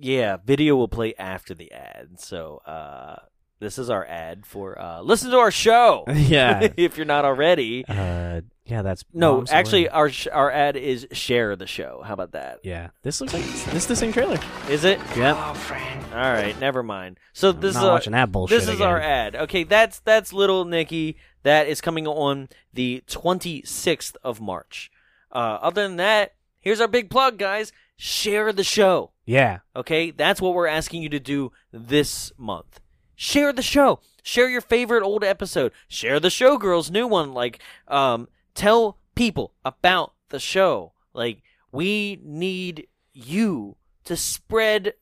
yeah, 0.00 0.36
video 0.44 0.76
will 0.76 0.88
play 0.88 1.14
after 1.18 1.54
the 1.54 1.72
ad. 1.72 2.18
So 2.20 2.58
uh, 2.66 3.16
this 3.60 3.78
is 3.78 3.90
our 3.90 4.06
ad 4.06 4.46
for 4.46 4.80
uh, 4.80 5.02
listen 5.02 5.30
to 5.30 5.38
our 5.38 5.50
show. 5.50 6.04
yeah. 6.12 6.68
if 6.76 6.96
you're 6.96 7.06
not 7.06 7.24
already. 7.24 7.84
Uh 7.86 8.42
yeah, 8.68 8.82
that's 8.82 9.02
No, 9.14 9.46
actually, 9.50 9.86
Away. 9.86 9.94
our 9.94 10.10
sh- 10.10 10.28
our 10.30 10.50
ad 10.50 10.76
is 10.76 11.06
share 11.12 11.56
the 11.56 11.66
show. 11.66 12.02
How 12.04 12.12
about 12.12 12.32
that? 12.32 12.60
Yeah. 12.62 12.90
This 13.02 13.18
looks 13.18 13.32
like 13.32 13.42
this 13.42 13.74
is 13.74 13.86
the 13.86 13.96
same 13.96 14.12
trailer. 14.12 14.38
Is 14.68 14.84
it? 14.84 15.00
Yep. 15.16 15.36
Oh, 15.38 15.54
friend. 15.54 16.04
All 16.12 16.20
right, 16.20 16.58
never 16.60 16.82
mind. 16.82 17.18
So 17.32 17.50
this 17.52 17.74
not 17.74 17.80
is 17.80 17.84
our, 17.86 17.92
watching 17.92 18.12
that 18.12 18.30
bullshit 18.30 18.60
This 18.60 18.68
is 18.68 18.82
our 18.82 19.00
ad. 19.00 19.34
Okay, 19.34 19.64
that's 19.64 20.00
that's 20.00 20.34
little 20.34 20.66
Nicky. 20.66 21.16
That 21.44 21.66
is 21.66 21.80
coming 21.80 22.06
on 22.06 22.50
the 22.74 23.02
26th 23.06 24.16
of 24.22 24.38
March. 24.40 24.90
Uh, 25.32 25.58
other 25.62 25.82
than 25.84 25.96
that, 25.96 26.34
here's 26.60 26.80
our 26.80 26.88
big 26.88 27.10
plug, 27.10 27.38
guys. 27.38 27.72
Share 27.96 28.52
the 28.52 28.64
show. 28.64 29.12
Yeah. 29.24 29.58
Okay, 29.74 30.10
that's 30.10 30.40
what 30.40 30.54
we're 30.54 30.66
asking 30.66 31.02
you 31.02 31.08
to 31.10 31.20
do 31.20 31.52
this 31.72 32.32
month. 32.38 32.80
Share 33.16 33.52
the 33.52 33.62
show. 33.62 34.00
Share 34.22 34.48
your 34.48 34.60
favorite 34.60 35.02
old 35.02 35.24
episode. 35.24 35.72
Share 35.88 36.20
the 36.20 36.28
Showgirls 36.28 36.90
new 36.90 37.06
one. 37.06 37.32
Like, 37.32 37.60
um, 37.88 38.28
tell 38.54 38.98
people 39.14 39.54
about 39.64 40.12
the 40.28 40.38
show. 40.38 40.92
Like, 41.12 41.42
we 41.72 42.20
need 42.22 42.86
you 43.12 43.76
to 44.04 44.16
spread 44.16 44.94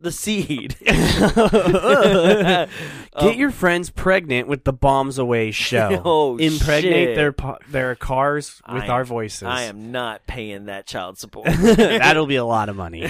the 0.00 0.10
seed. 0.12 0.76
Get 0.80 2.68
Um, 3.12 3.32
your 3.34 3.50
friends 3.50 3.90
pregnant 3.90 4.48
with 4.48 4.64
the 4.64 4.72
Bombs 4.72 5.18
Away 5.18 5.50
show. 5.50 6.02
Oh, 6.04 6.36
Impregnate 6.38 7.08
shit. 7.08 7.16
their 7.16 7.32
po- 7.32 7.58
their 7.68 7.94
cars 7.94 8.60
with 8.72 8.84
I 8.84 8.88
our 8.88 9.00
am- 9.00 9.06
voices. 9.06 9.42
I 9.42 9.62
am 9.62 9.92
not 9.92 10.26
paying 10.26 10.66
that 10.66 10.86
child 10.86 11.18
support. 11.18 11.46
That'll 11.48 12.26
be 12.26 12.36
a 12.36 12.44
lot 12.44 12.68
of 12.68 12.76
money. 12.76 13.06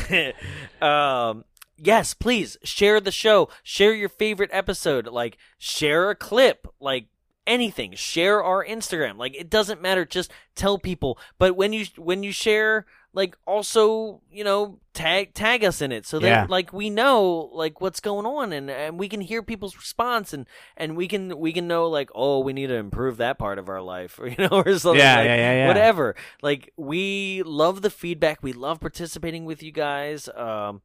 um, 0.80 1.44
yes, 1.76 2.14
please 2.14 2.56
share 2.64 3.00
the 3.00 3.12
show. 3.12 3.48
Share 3.62 3.94
your 3.94 4.08
favorite 4.08 4.50
episode. 4.52 5.06
Like 5.06 5.38
share 5.58 6.10
a 6.10 6.14
clip. 6.16 6.66
Like 6.80 7.06
anything. 7.46 7.94
Share 7.94 8.42
our 8.42 8.64
Instagram. 8.64 9.16
Like 9.18 9.34
it 9.36 9.48
doesn't 9.50 9.80
matter. 9.82 10.04
Just 10.04 10.30
tell 10.54 10.78
people. 10.78 11.18
But 11.38 11.54
when 11.56 11.72
you 11.72 11.86
when 11.96 12.22
you 12.22 12.32
share, 12.32 12.86
like 13.12 13.36
also 13.46 14.20
you 14.30 14.44
know 14.44 14.78
tag 14.94 15.34
tag 15.34 15.64
us 15.64 15.80
in 15.82 15.90
it 15.90 16.06
so 16.06 16.18
that 16.20 16.26
Yeah. 16.28 16.46
like 16.48 16.72
we 16.72 16.90
know 16.90 17.50
like 17.52 17.80
what's 17.80 17.98
going 18.00 18.24
on 18.26 18.52
and 18.52 18.70
and 18.70 18.98
we 19.00 19.08
can 19.08 19.20
hear 19.20 19.42
people's 19.42 19.76
response 19.76 20.32
and 20.32 20.46
and 20.76 20.96
we 20.96 21.08
can 21.08 21.38
we 21.38 21.52
can 21.52 21.66
know 21.66 21.88
like 21.88 22.10
oh 22.14 22.38
we 22.40 22.52
need 22.52 22.68
to 22.68 22.74
improve 22.76 23.16
that 23.16 23.36
part 23.38 23.58
of 23.58 23.68
our 23.68 23.82
life 23.82 24.18
or 24.20 24.28
you 24.32 24.36
know 24.38 24.62
or 24.64 24.78
something 24.78 25.00
Yeah, 25.00 25.16
like, 25.16 25.24
yeah, 25.26 25.36
yeah, 25.36 25.52
yeah. 25.54 25.68
whatever 25.68 26.14
like 26.42 26.72
we 26.76 27.42
love 27.44 27.82
the 27.82 27.90
feedback 27.90 28.42
we 28.42 28.52
love 28.52 28.78
participating 28.80 29.44
with 29.44 29.62
you 29.62 29.72
guys 29.72 30.28
um 30.36 30.82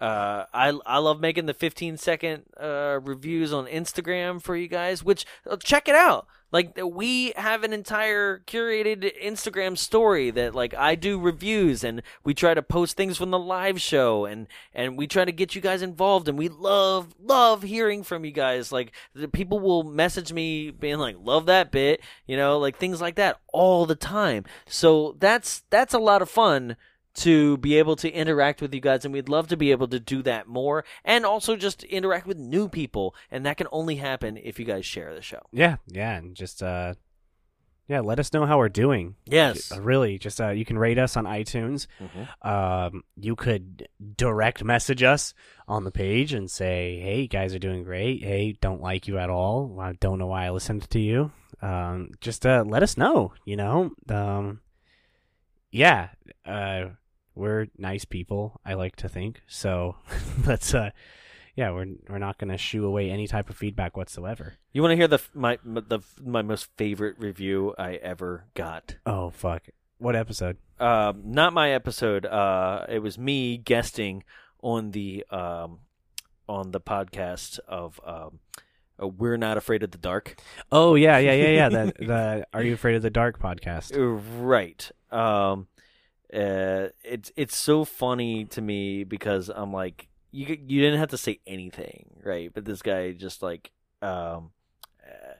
uh, 0.00 0.44
I 0.52 0.76
I 0.84 0.98
love 0.98 1.20
making 1.20 1.46
the 1.46 1.54
15 1.54 1.96
second 1.98 2.42
uh, 2.60 2.98
reviews 3.02 3.52
on 3.52 3.66
Instagram 3.66 4.42
for 4.42 4.56
you 4.56 4.66
guys. 4.66 5.04
Which 5.04 5.24
uh, 5.48 5.56
check 5.56 5.88
it 5.88 5.94
out. 5.94 6.26
Like 6.54 6.78
we 6.80 7.32
have 7.34 7.64
an 7.64 7.72
entire 7.72 8.38
curated 8.46 9.20
Instagram 9.20 9.76
story 9.76 10.30
that 10.30 10.54
like 10.54 10.72
I 10.72 10.94
do 10.94 11.18
reviews 11.18 11.82
and 11.82 12.00
we 12.22 12.32
try 12.32 12.54
to 12.54 12.62
post 12.62 12.96
things 12.96 13.18
from 13.18 13.32
the 13.32 13.40
live 13.40 13.80
show 13.80 14.24
and 14.24 14.46
and 14.72 14.96
we 14.96 15.08
try 15.08 15.24
to 15.24 15.32
get 15.32 15.56
you 15.56 15.60
guys 15.60 15.82
involved 15.82 16.28
and 16.28 16.38
we 16.38 16.48
love 16.48 17.12
love 17.20 17.64
hearing 17.64 18.04
from 18.04 18.24
you 18.24 18.30
guys. 18.30 18.70
Like 18.70 18.92
people 19.32 19.58
will 19.58 19.82
message 19.82 20.32
me 20.32 20.70
being 20.70 20.98
like 20.98 21.16
love 21.18 21.46
that 21.46 21.72
bit, 21.72 22.00
you 22.24 22.36
know, 22.36 22.56
like 22.60 22.78
things 22.78 23.00
like 23.00 23.16
that 23.16 23.40
all 23.52 23.84
the 23.84 23.96
time. 23.96 24.44
So 24.64 25.16
that's 25.18 25.64
that's 25.70 25.92
a 25.92 25.98
lot 25.98 26.22
of 26.22 26.30
fun 26.30 26.76
to 27.14 27.56
be 27.58 27.78
able 27.78 27.96
to 27.96 28.10
interact 28.10 28.60
with 28.60 28.74
you 28.74 28.80
guys 28.80 29.04
and 29.04 29.14
we'd 29.14 29.28
love 29.28 29.48
to 29.48 29.56
be 29.56 29.70
able 29.70 29.88
to 29.88 30.00
do 30.00 30.22
that 30.22 30.46
more 30.48 30.84
and 31.04 31.24
also 31.24 31.56
just 31.56 31.82
interact 31.84 32.26
with 32.26 32.36
new 32.38 32.68
people 32.68 33.14
and 33.30 33.46
that 33.46 33.56
can 33.56 33.68
only 33.70 33.96
happen 33.96 34.36
if 34.36 34.58
you 34.58 34.64
guys 34.64 34.84
share 34.84 35.14
the 35.14 35.22
show 35.22 35.40
yeah, 35.52 35.76
yeah, 35.86 36.16
and 36.16 36.34
just 36.34 36.62
uh, 36.62 36.94
yeah, 37.86 38.00
let 38.00 38.18
us 38.18 38.32
know 38.32 38.46
how 38.46 38.56
we're 38.56 38.70
doing. 38.70 39.14
yes 39.26 39.70
Uh, 39.70 39.80
really, 39.80 40.18
just 40.18 40.40
uh, 40.40 40.48
you 40.48 40.64
can 40.64 40.78
rate 40.78 40.98
us 40.98 41.16
on 41.18 41.24
iTunes. 41.26 41.86
Mhm. 42.00 42.46
Um, 42.48 43.02
you 43.14 43.36
could 43.36 43.86
direct 44.16 44.64
message 44.64 45.02
us 45.02 45.34
on 45.68 45.84
the 45.84 45.90
page 45.90 46.32
and 46.32 46.50
say, 46.50 46.98
"Hey, 47.00 47.20
you 47.22 47.28
guys 47.28 47.54
are 47.54 47.58
doing 47.58 47.84
great. 47.84 48.22
Hey, 48.24 48.56
don't 48.60 48.80
like 48.80 49.06
you 49.06 49.18
at 49.18 49.28
all. 49.28 49.78
I 49.78 49.92
don't 49.92 50.18
know 50.18 50.28
why 50.28 50.46
I 50.46 50.50
listened 50.50 50.88
to 50.88 50.98
you." 50.98 51.30
Um, 51.60 52.08
just 52.22 52.46
uh, 52.46 52.64
let 52.66 52.82
us 52.82 52.96
know. 52.96 53.34
You 53.44 53.56
know, 53.56 53.90
um, 54.08 54.60
yeah. 55.70 56.08
Uh, 56.46 56.86
we're 57.34 57.66
nice 57.76 58.04
people. 58.04 58.60
I 58.64 58.74
like 58.74 58.96
to 58.96 59.08
think 59.08 59.42
so. 59.46 59.96
let's 60.46 60.74
uh, 60.74 60.90
yeah, 61.56 61.70
we're 61.70 61.86
we're 62.08 62.18
not 62.18 62.38
gonna 62.38 62.58
shoo 62.58 62.84
away 62.84 63.10
any 63.10 63.26
type 63.26 63.48
of 63.50 63.56
feedback 63.56 63.96
whatsoever. 63.96 64.54
You 64.72 64.82
want 64.82 64.92
to 64.92 64.96
hear 64.96 65.08
the 65.08 65.20
my 65.34 65.58
my- 65.64 65.82
the 65.86 66.00
my 66.22 66.42
most 66.42 66.68
favorite 66.76 67.16
review 67.18 67.74
I 67.78 67.94
ever 67.94 68.46
got? 68.54 68.96
Oh 69.06 69.30
fuck! 69.30 69.62
What 69.98 70.16
episode? 70.16 70.56
Um, 70.80 71.22
not 71.26 71.52
my 71.52 71.70
episode. 71.70 72.26
Uh, 72.26 72.86
it 72.88 73.00
was 73.00 73.18
me 73.18 73.56
guesting 73.56 74.24
on 74.62 74.90
the 74.90 75.24
um 75.30 75.80
on 76.48 76.72
the 76.72 76.80
podcast 76.80 77.58
of 77.68 78.00
um, 78.04 78.40
uh, 79.02 79.06
we're 79.06 79.36
not 79.36 79.56
afraid 79.56 79.82
of 79.82 79.90
the 79.90 79.98
dark. 79.98 80.36
Oh 80.72 80.94
yeah, 80.94 81.18
yeah, 81.18 81.32
yeah, 81.32 81.48
yeah. 81.48 81.68
the 81.68 81.92
the 81.98 82.46
Are 82.52 82.62
You 82.62 82.74
Afraid 82.74 82.96
of 82.96 83.02
the 83.02 83.10
Dark 83.10 83.40
podcast. 83.40 83.92
Right. 84.40 84.90
Um, 85.10 85.68
uh, 86.34 86.88
it's 87.04 87.30
it's 87.36 87.56
so 87.56 87.84
funny 87.84 88.44
to 88.46 88.60
me 88.60 89.04
because 89.04 89.50
I'm 89.54 89.72
like, 89.72 90.08
you 90.32 90.46
you 90.46 90.80
didn't 90.82 90.98
have 90.98 91.10
to 91.10 91.18
say 91.18 91.40
anything, 91.46 92.20
right? 92.24 92.50
But 92.52 92.64
this 92.64 92.82
guy 92.82 93.12
just 93.12 93.42
like, 93.42 93.70
um, 94.02 94.50
uh, 95.02 95.34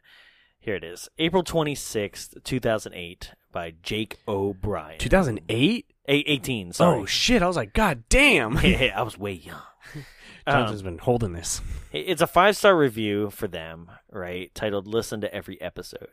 here 0.59 0.77
it 0.77 0.85
is, 0.85 1.09
April 1.19 1.43
twenty 1.43 1.75
sixth, 1.75 2.35
two 2.45 2.61
thousand 2.61 2.95
eight, 2.95 3.33
by 3.53 3.75
Jake 3.83 4.19
O'Brien. 4.29 4.99
2008. 4.99 5.87
Eight, 6.07 6.25
18, 6.29 6.73
Sorry. 6.75 7.01
Oh 7.01 7.07
shit! 7.07 7.43
I 7.43 7.47
was 7.47 7.57
like, 7.57 7.73
God 7.73 8.05
damn. 8.11 8.59
I 8.59 9.01
was 9.03 9.17
way 9.17 9.33
young. 9.33 9.63
Jonathan's 10.47 10.81
Um, 10.83 10.85
been 10.85 10.99
holding 10.99 11.33
this. 11.33 11.63
It's 11.93 12.21
a 12.21 12.27
five 12.27 12.59
star 12.59 12.77
review 12.77 13.31
for 13.31 13.49
them, 13.49 13.91
right? 14.13 14.55
Titled 14.55 14.87
"Listen 14.87 15.23
to 15.23 15.35
Every 15.35 15.59
Episode," 15.63 16.09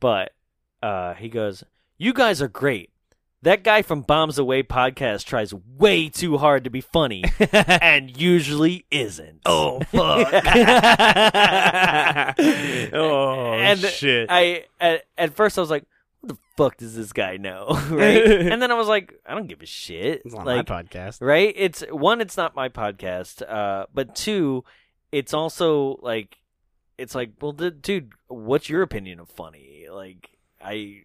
but 0.00 0.32
uh, 0.82 1.14
he 1.14 1.28
goes, 1.28 1.62
"You 1.96 2.12
guys 2.12 2.42
are 2.42 2.48
great. 2.48 2.90
That 3.42 3.64
guy 3.64 3.80
from 3.80 4.02
Bombs 4.02 4.38
Away 4.38 4.62
podcast 4.62 5.24
tries 5.24 5.54
way 5.54 6.10
too 6.10 6.36
hard 6.36 6.64
to 6.64 6.70
be 6.70 6.82
funny, 6.82 7.24
and 7.52 8.14
usually 8.14 8.84
isn't." 8.90 9.40
Oh 9.46 9.80
fuck! 9.80 10.28
oh 12.92 13.54
and 13.54 13.80
shit! 13.80 14.28
I 14.30 14.66
at, 14.78 15.04
at 15.16 15.34
first 15.34 15.56
I 15.56 15.62
was 15.62 15.70
like, 15.70 15.86
"What 16.20 16.34
the 16.34 16.38
fuck 16.58 16.76
does 16.76 16.94
this 16.94 17.14
guy 17.14 17.38
know?" 17.38 17.68
right? 17.90 18.26
and 18.26 18.60
then 18.60 18.70
I 18.70 18.74
was 18.74 18.88
like, 18.88 19.14
"I 19.24 19.34
don't 19.34 19.46
give 19.46 19.62
a 19.62 19.66
shit." 19.66 20.20
it's 20.26 20.34
not 20.34 20.44
like, 20.44 20.68
my 20.68 20.82
podcast. 20.82 21.22
right? 21.22 21.54
It's 21.56 21.80
one, 21.90 22.20
it's 22.20 22.36
not 22.36 22.54
my 22.54 22.68
podcast, 22.68 23.40
uh, 23.50 23.86
but 23.94 24.14
two, 24.14 24.64
it's 25.12 25.32
also 25.32 25.98
like, 26.02 26.36
it's 26.98 27.14
like, 27.14 27.30
well, 27.40 27.52
d- 27.52 27.70
dude, 27.70 28.12
what's 28.28 28.68
your 28.68 28.82
opinion 28.82 29.18
of 29.18 29.30
funny? 29.30 29.86
Like, 29.90 30.28
I, 30.62 31.04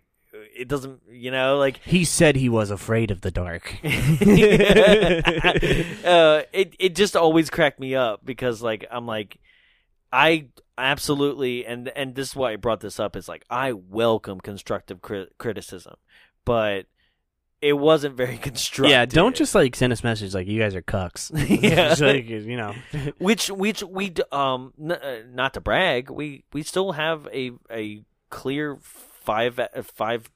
it 0.58 0.68
doesn't, 0.68 1.02
you 1.10 1.32
know, 1.32 1.58
like, 1.58 1.80
He 1.84 2.06
said 2.06 2.36
he 2.36 2.50
was 2.50 2.72
afraid 2.72 3.12
of 3.12 3.22
the 3.22 3.32
dark. 3.32 3.76
uh, 3.84 3.90
it 6.54 6.76
it 6.80 6.96
just 6.96 7.16
always 7.16 7.50
cracked 7.50 7.80
me 7.80 7.96
up 7.96 8.22
because 8.26 8.62
like 8.62 8.86
I'm 8.92 9.06
like, 9.06 9.38
I 10.12 10.48
absolutely, 10.78 11.66
and 11.66 11.88
and 11.90 12.16
this 12.16 12.30
is 12.30 12.36
why 12.36 12.54
I 12.54 12.56
brought 12.58 12.82
this 12.82 13.00
up 13.00 13.16
is 13.16 13.28
like 13.28 13.44
I 13.50 13.74
welcome 13.74 14.40
constructive 14.40 15.02
cri- 15.02 15.30
criticism, 15.38 15.96
but 16.46 16.86
it 17.62 17.74
wasn't 17.74 18.16
very 18.16 18.38
constructive. 18.50 18.92
yeah, 18.92 19.06
don't 19.06 19.36
just 19.36 19.56
like 19.56 19.76
send 19.76 19.92
us 19.94 20.04
messages 20.04 20.36
like 20.36 20.48
you 20.48 20.60
guys 20.60 20.76
are 20.76 20.82
cucks. 20.82 21.32
Yeah. 21.66 21.96
Like, 22.00 22.28
you 22.28 22.58
know. 22.58 22.74
which 23.18 23.50
which 23.50 23.84
we 23.84 24.14
um 24.32 24.74
n- 24.80 24.92
uh, 24.92 25.18
not 25.34 25.54
to 25.56 25.62
brag 25.62 26.10
we 26.10 26.44
we 26.54 26.64
still 26.64 26.92
have 26.94 27.28
a 27.34 27.52
a 27.72 28.02
clear 28.30 28.78
five 29.26 29.60
uh, 29.60 29.68
five 29.82 30.30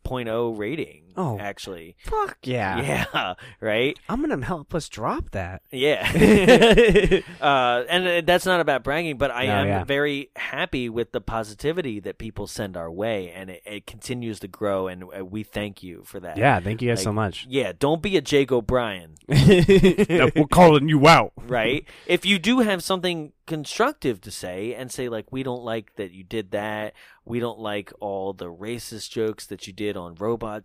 rating 0.50 1.09
Oh. 1.20 1.38
actually 1.38 1.98
Fuck 2.06 2.38
yeah. 2.44 2.82
yeah 3.14 3.34
right 3.60 4.00
I'm 4.08 4.22
gonna 4.22 4.44
help 4.46 4.74
us 4.74 4.88
drop 4.88 5.32
that. 5.32 5.62
yeah 5.70 6.02
uh 7.42 7.84
and 7.90 8.08
uh, 8.08 8.22
that's 8.26 8.46
not 8.46 8.62
about 8.62 8.84
bragging 8.84 9.18
but 9.18 9.30
i 9.32 9.46
No, 9.46 9.52
am 9.54 9.68
yeah. 9.68 9.84
very 9.84 10.30
happy 10.38 10.88
with 10.88 11.12
the 11.12 11.20
positivity 11.22 12.00
that 12.00 12.18
people 12.18 12.48
send 12.48 12.78
our 12.78 12.90
way 12.92 13.32
and 13.32 13.50
it, 13.50 13.62
it 13.66 13.86
continues 13.86 14.40
to 14.40 14.48
grow 14.48 14.88
and 14.88 15.04
uh, 15.04 15.26
we 15.26 15.44
thank 15.44 15.84
you 15.84 16.04
for 16.06 16.20
that 16.22 16.38
Yeah, 16.38 16.60
thank 16.62 16.82
you 16.82 16.90
guys 16.90 17.04
so 17.04 17.12
much. 17.12 17.46
yeah 17.50 17.74
don't 17.78 18.02
be 18.02 18.16
a 18.18 18.22
jake 18.22 18.52
o'brien 18.52 19.16
we're 19.28 20.32
calling 20.52 20.88
you 20.90 21.08
out. 21.08 21.34
right? 21.48 21.86
if 22.08 22.26
you 22.26 22.40
do 22.40 22.60
have 22.60 22.84
something 22.84 23.34
constructive 23.46 24.22
to 24.22 24.30
say 24.32 24.74
and 24.76 24.92
say 24.92 25.10
like 25.10 25.32
we 25.32 25.42
don't 25.44 25.64
like 25.64 25.96
that 25.96 26.12
you 26.12 26.24
did 26.24 26.52
that, 26.52 26.94
we 27.26 27.40
don't 27.40 27.58
like 27.60 27.92
all 28.00 28.32
the 28.32 28.46
racist 28.46 29.10
jokes 29.10 29.48
that 29.48 29.66
you 29.66 29.74
did 29.74 29.98
on 29.98 30.14
robot 30.16 30.64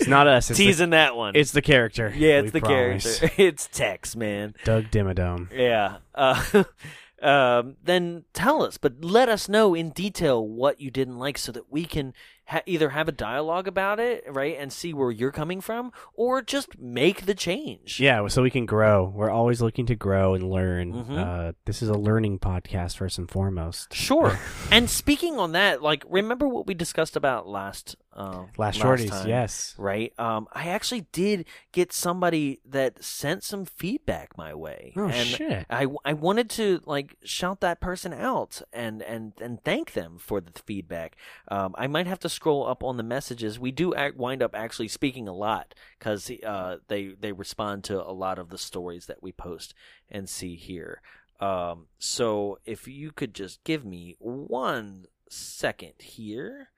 It's 0.00 0.08
not 0.08 0.26
us. 0.28 0.50
It's, 0.50 0.58
the, 0.58 0.64
Teasing 0.64 0.90
that 0.90 1.16
one. 1.16 1.34
it's 1.34 1.52
the 1.52 1.62
character. 1.62 2.12
yeah, 2.14 2.38
it's 2.40 2.52
the 2.52 2.60
promise. 2.60 3.18
character. 3.18 3.42
It's 3.42 3.66
Tex, 3.66 4.14
man. 4.14 4.54
Doug 4.64 4.90
Dimmadome. 4.90 5.48
Yeah. 5.52 5.96
Uh, 6.14 6.64
um, 7.22 7.76
then 7.82 8.24
tell 8.32 8.62
us, 8.62 8.78
but 8.78 9.04
let 9.04 9.28
us 9.28 9.48
know 9.48 9.74
in 9.74 9.90
detail 9.90 10.46
what 10.46 10.80
you 10.80 10.90
didn't 10.90 11.18
like 11.18 11.36
so 11.36 11.50
that 11.52 11.70
we 11.70 11.84
can 11.84 12.14
ha- 12.48 12.62
either 12.66 12.90
have 12.90 13.08
a 13.08 13.12
dialogue 13.12 13.68
about 13.68 14.00
it, 14.00 14.24
right, 14.26 14.56
and 14.58 14.72
see 14.72 14.94
where 14.94 15.10
you're 15.10 15.30
coming 15.30 15.60
from, 15.60 15.92
or 16.14 16.40
just 16.42 16.78
make 16.78 17.26
the 17.26 17.34
change. 17.34 18.00
Yeah, 18.00 18.26
so 18.28 18.42
we 18.42 18.50
can 18.50 18.66
grow. 18.66 19.12
We're 19.14 19.30
always 19.30 19.60
looking 19.60 19.86
to 19.86 19.94
grow 19.94 20.34
and 20.34 20.50
learn. 20.50 20.92
Mhm. 20.92 21.18
Uh, 21.18 21.52
this 21.66 21.82
is 21.82 21.88
a 21.88 21.94
learning 21.94 22.38
podcast 22.38 22.96
first 22.96 23.18
and 23.18 23.30
foremost. 23.30 23.92
Sure. 23.94 24.38
and 24.72 24.88
speaking 24.88 25.38
on 25.38 25.52
that, 25.52 25.82
like, 25.82 26.04
remember 26.08 26.48
what 26.48 26.66
we 26.66 26.74
discussed 26.74 27.16
about 27.16 27.46
last 27.46 27.96
uh, 28.18 28.46
Last 28.56 28.80
shorties, 28.80 29.10
time, 29.10 29.28
yes. 29.28 29.76
Right. 29.78 30.12
Um, 30.18 30.48
I 30.52 30.70
actually 30.70 31.06
did 31.12 31.44
get 31.70 31.92
somebody 31.92 32.60
that 32.68 33.02
sent 33.02 33.44
some 33.44 33.64
feedback 33.64 34.36
my 34.36 34.54
way. 34.54 34.92
Oh, 34.96 35.06
and 35.08 35.28
shit. 35.28 35.66
I, 35.70 35.86
I 36.04 36.14
wanted 36.14 36.50
to 36.50 36.80
like 36.84 37.16
shout 37.22 37.60
that 37.60 37.80
person 37.80 38.12
out 38.12 38.60
and 38.72 39.02
and 39.02 39.34
and 39.40 39.62
thank 39.62 39.92
them 39.92 40.18
for 40.18 40.40
the 40.40 40.50
feedback. 40.66 41.16
Um, 41.46 41.76
I 41.78 41.86
might 41.86 42.08
have 42.08 42.18
to 42.20 42.28
scroll 42.38 42.68
up 42.68 42.84
on 42.84 42.96
the 42.96 43.02
messages. 43.02 43.58
We 43.58 43.72
do 43.72 43.96
act, 43.96 44.16
wind 44.16 44.44
up 44.44 44.54
actually 44.54 44.86
speaking 44.86 45.26
a 45.26 45.34
lot 45.34 45.74
because 45.98 46.30
uh, 46.46 46.76
they 46.86 47.08
they 47.18 47.32
respond 47.32 47.82
to 47.84 48.00
a 48.00 48.14
lot 48.14 48.38
of 48.38 48.50
the 48.50 48.58
stories 48.58 49.06
that 49.06 49.20
we 49.20 49.32
post 49.32 49.74
and 50.08 50.28
see 50.28 50.54
here. 50.54 51.02
Um, 51.40 51.86
so 51.98 52.60
if 52.64 52.86
you 52.86 53.10
could 53.10 53.34
just 53.34 53.64
give 53.64 53.84
me 53.84 54.14
one 54.20 55.06
second 55.28 55.94
here. 55.98 56.70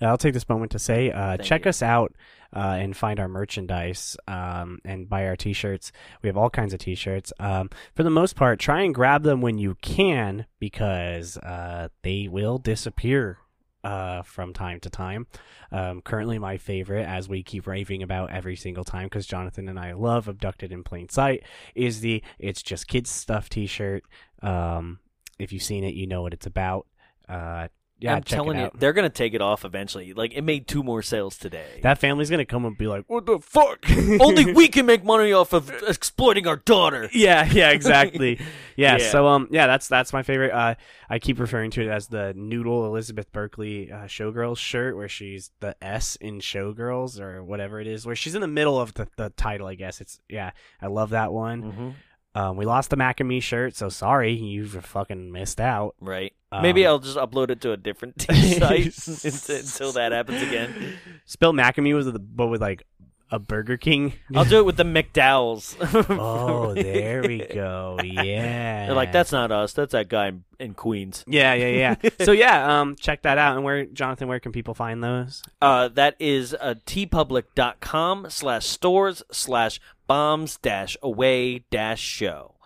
I'll 0.00 0.18
take 0.18 0.34
this 0.34 0.48
moment 0.48 0.72
to 0.72 0.78
say, 0.78 1.10
uh, 1.10 1.36
check 1.36 1.64
you. 1.64 1.70
us 1.70 1.82
out 1.82 2.14
uh, 2.54 2.76
and 2.80 2.96
find 2.96 3.20
our 3.20 3.28
merchandise 3.28 4.16
um, 4.26 4.78
and 4.84 5.08
buy 5.08 5.26
our 5.26 5.36
t-shirts. 5.36 5.92
We 6.22 6.28
have 6.28 6.36
all 6.36 6.50
kinds 6.50 6.74
of 6.74 6.80
t-shirts. 6.80 7.32
Um, 7.38 7.70
for 7.94 8.02
the 8.02 8.10
most 8.10 8.36
part, 8.36 8.58
try 8.58 8.82
and 8.82 8.94
grab 8.94 9.22
them 9.22 9.40
when 9.40 9.58
you 9.58 9.76
can 9.82 10.46
because 10.58 11.36
uh, 11.38 11.88
they 12.02 12.28
will 12.28 12.58
disappear 12.58 13.38
uh, 13.84 14.22
from 14.22 14.52
time 14.52 14.80
to 14.80 14.90
time. 14.90 15.26
Um, 15.72 16.02
currently, 16.02 16.38
my 16.38 16.58
favorite, 16.58 17.06
as 17.06 17.28
we 17.28 17.42
keep 17.42 17.66
raving 17.66 18.02
about 18.02 18.30
every 18.30 18.56
single 18.56 18.84
time, 18.84 19.06
because 19.06 19.26
Jonathan 19.26 19.68
and 19.68 19.78
I 19.78 19.92
love 19.92 20.28
"Abducted 20.28 20.72
in 20.72 20.82
Plain 20.82 21.08
Sight," 21.08 21.44
is 21.74 22.00
the 22.00 22.22
"It's 22.38 22.62
Just 22.62 22.88
Kids 22.88 23.10
Stuff" 23.10 23.48
T-shirt. 23.48 24.02
Um, 24.42 24.98
if 25.38 25.52
you've 25.52 25.62
seen 25.62 25.84
it, 25.84 25.94
you 25.94 26.06
know 26.06 26.22
what 26.22 26.34
it's 26.34 26.46
about. 26.46 26.86
Uh, 27.28 27.68
yeah, 28.00 28.14
I'm 28.16 28.22
check 28.22 28.36
telling 28.36 28.58
it 28.58 28.72
you, 28.72 28.78
they're 28.78 28.92
gonna 28.92 29.10
take 29.10 29.34
it 29.34 29.40
off 29.40 29.64
eventually. 29.64 30.12
Like 30.14 30.32
it 30.34 30.42
made 30.42 30.66
two 30.66 30.82
more 30.82 31.02
sales 31.02 31.36
today. 31.36 31.80
That 31.82 31.98
family's 31.98 32.30
gonna 32.30 32.44
come 32.44 32.64
and 32.64 32.76
be 32.76 32.86
like, 32.86 33.04
"What 33.08 33.26
the 33.26 33.38
fuck?" 33.38 33.84
Only 34.20 34.52
we 34.52 34.68
can 34.68 34.86
make 34.86 35.04
money 35.04 35.32
off 35.32 35.52
of 35.52 35.70
exploiting 35.88 36.46
our 36.46 36.56
daughter. 36.56 37.08
yeah, 37.12 37.44
yeah, 37.50 37.70
exactly. 37.70 38.40
Yeah, 38.76 38.96
Yeah. 38.96 39.10
So 39.10 39.26
um, 39.26 39.48
yeah, 39.50 39.66
that's 39.66 39.88
that's 39.88 40.12
my 40.14 40.22
favorite. 40.22 40.52
Uh, 40.52 40.74
I 41.10 41.18
keep 41.18 41.38
referring 41.38 41.70
to 41.72 41.82
it 41.82 41.88
as 41.88 42.06
the 42.08 42.32
Noodle 42.34 42.86
Elizabeth 42.86 43.30
Berkley 43.30 43.92
uh, 43.92 44.04
Showgirls 44.04 44.56
shirt, 44.56 44.96
where 44.96 45.08
she's 45.08 45.50
the 45.60 45.76
S 45.82 46.16
in 46.16 46.38
Showgirls 46.40 47.20
or 47.20 47.44
whatever 47.44 47.78
it 47.80 47.86
is, 47.86 48.06
where 48.06 48.16
she's 48.16 48.34
in 48.34 48.40
the 48.40 48.46
middle 48.48 48.80
of 48.80 48.94
the, 48.94 49.06
the 49.16 49.28
title. 49.30 49.66
I 49.66 49.74
guess 49.74 50.00
it's 50.00 50.18
yeah. 50.30 50.52
I 50.80 50.86
love 50.86 51.10
that 51.10 51.30
one. 51.32 51.62
Mhm. 51.62 51.94
Um, 52.40 52.56
we 52.56 52.64
lost 52.64 52.90
the 52.90 52.96
Macamee 52.96 53.42
shirt, 53.42 53.74
so 53.76 53.88
sorry, 53.88 54.32
you've 54.32 54.72
fucking 54.84 55.32
missed 55.32 55.60
out. 55.60 55.94
Right. 56.00 56.32
Um, 56.52 56.62
Maybe 56.62 56.84
I'll 56.84 56.98
just 56.98 57.16
upload 57.16 57.50
it 57.50 57.60
to 57.60 57.72
a 57.72 57.76
different 57.76 58.20
site 58.22 58.96
until, 59.48 59.92
that 59.92 60.10
happens 60.12 60.42
again. 60.42 60.98
Spill 61.24 61.52
Macamee 61.52 61.94
was 61.94 62.06
the 62.06 62.18
but 62.18 62.48
with 62.48 62.60
like 62.60 62.84
a 63.30 63.38
Burger 63.38 63.76
King. 63.76 64.14
I'll 64.34 64.44
do 64.44 64.58
it 64.58 64.64
with 64.66 64.76
the 64.76 64.82
McDowells. 64.84 65.76
oh, 66.18 66.74
there 66.74 67.22
we 67.22 67.46
go. 67.46 67.98
Yeah, 68.02 68.86
They're 68.86 68.96
like, 68.96 69.12
that's 69.12 69.30
not 69.30 69.52
us. 69.52 69.72
That's 69.72 69.92
that 69.92 70.08
guy 70.08 70.28
in, 70.28 70.44
in 70.58 70.74
Queens. 70.74 71.24
Yeah, 71.28 71.54
yeah, 71.54 71.94
yeah. 72.02 72.10
so 72.22 72.32
yeah, 72.32 72.80
um, 72.80 72.96
check 72.96 73.22
that 73.22 73.38
out. 73.38 73.54
And 73.54 73.64
where, 73.64 73.86
Jonathan, 73.86 74.26
where 74.26 74.40
can 74.40 74.50
people 74.50 74.74
find 74.74 75.04
those? 75.04 75.44
Uh, 75.62 75.86
that 75.88 76.16
is 76.18 76.54
uh, 76.60 76.74
teepublic.com 76.86 78.26
slash 78.28 78.66
stores 78.66 79.22
slash 79.30 79.80
bombs 80.08 80.56
dash 80.56 80.96
away 81.00 81.60
dash 81.70 82.00
show. 82.00 82.56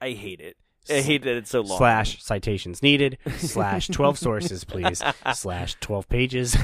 I 0.00 0.10
hate 0.10 0.40
it. 0.40 0.56
I 0.90 1.00
hate 1.00 1.22
that 1.22 1.36
it's 1.36 1.50
so 1.50 1.60
long. 1.60 1.78
slash 1.78 2.22
citations 2.22 2.82
needed 2.82 3.18
slash 3.38 3.88
12 3.88 4.18
sources 4.18 4.64
please 4.64 5.02
slash 5.34 5.76
12 5.80 6.08
pages 6.08 6.56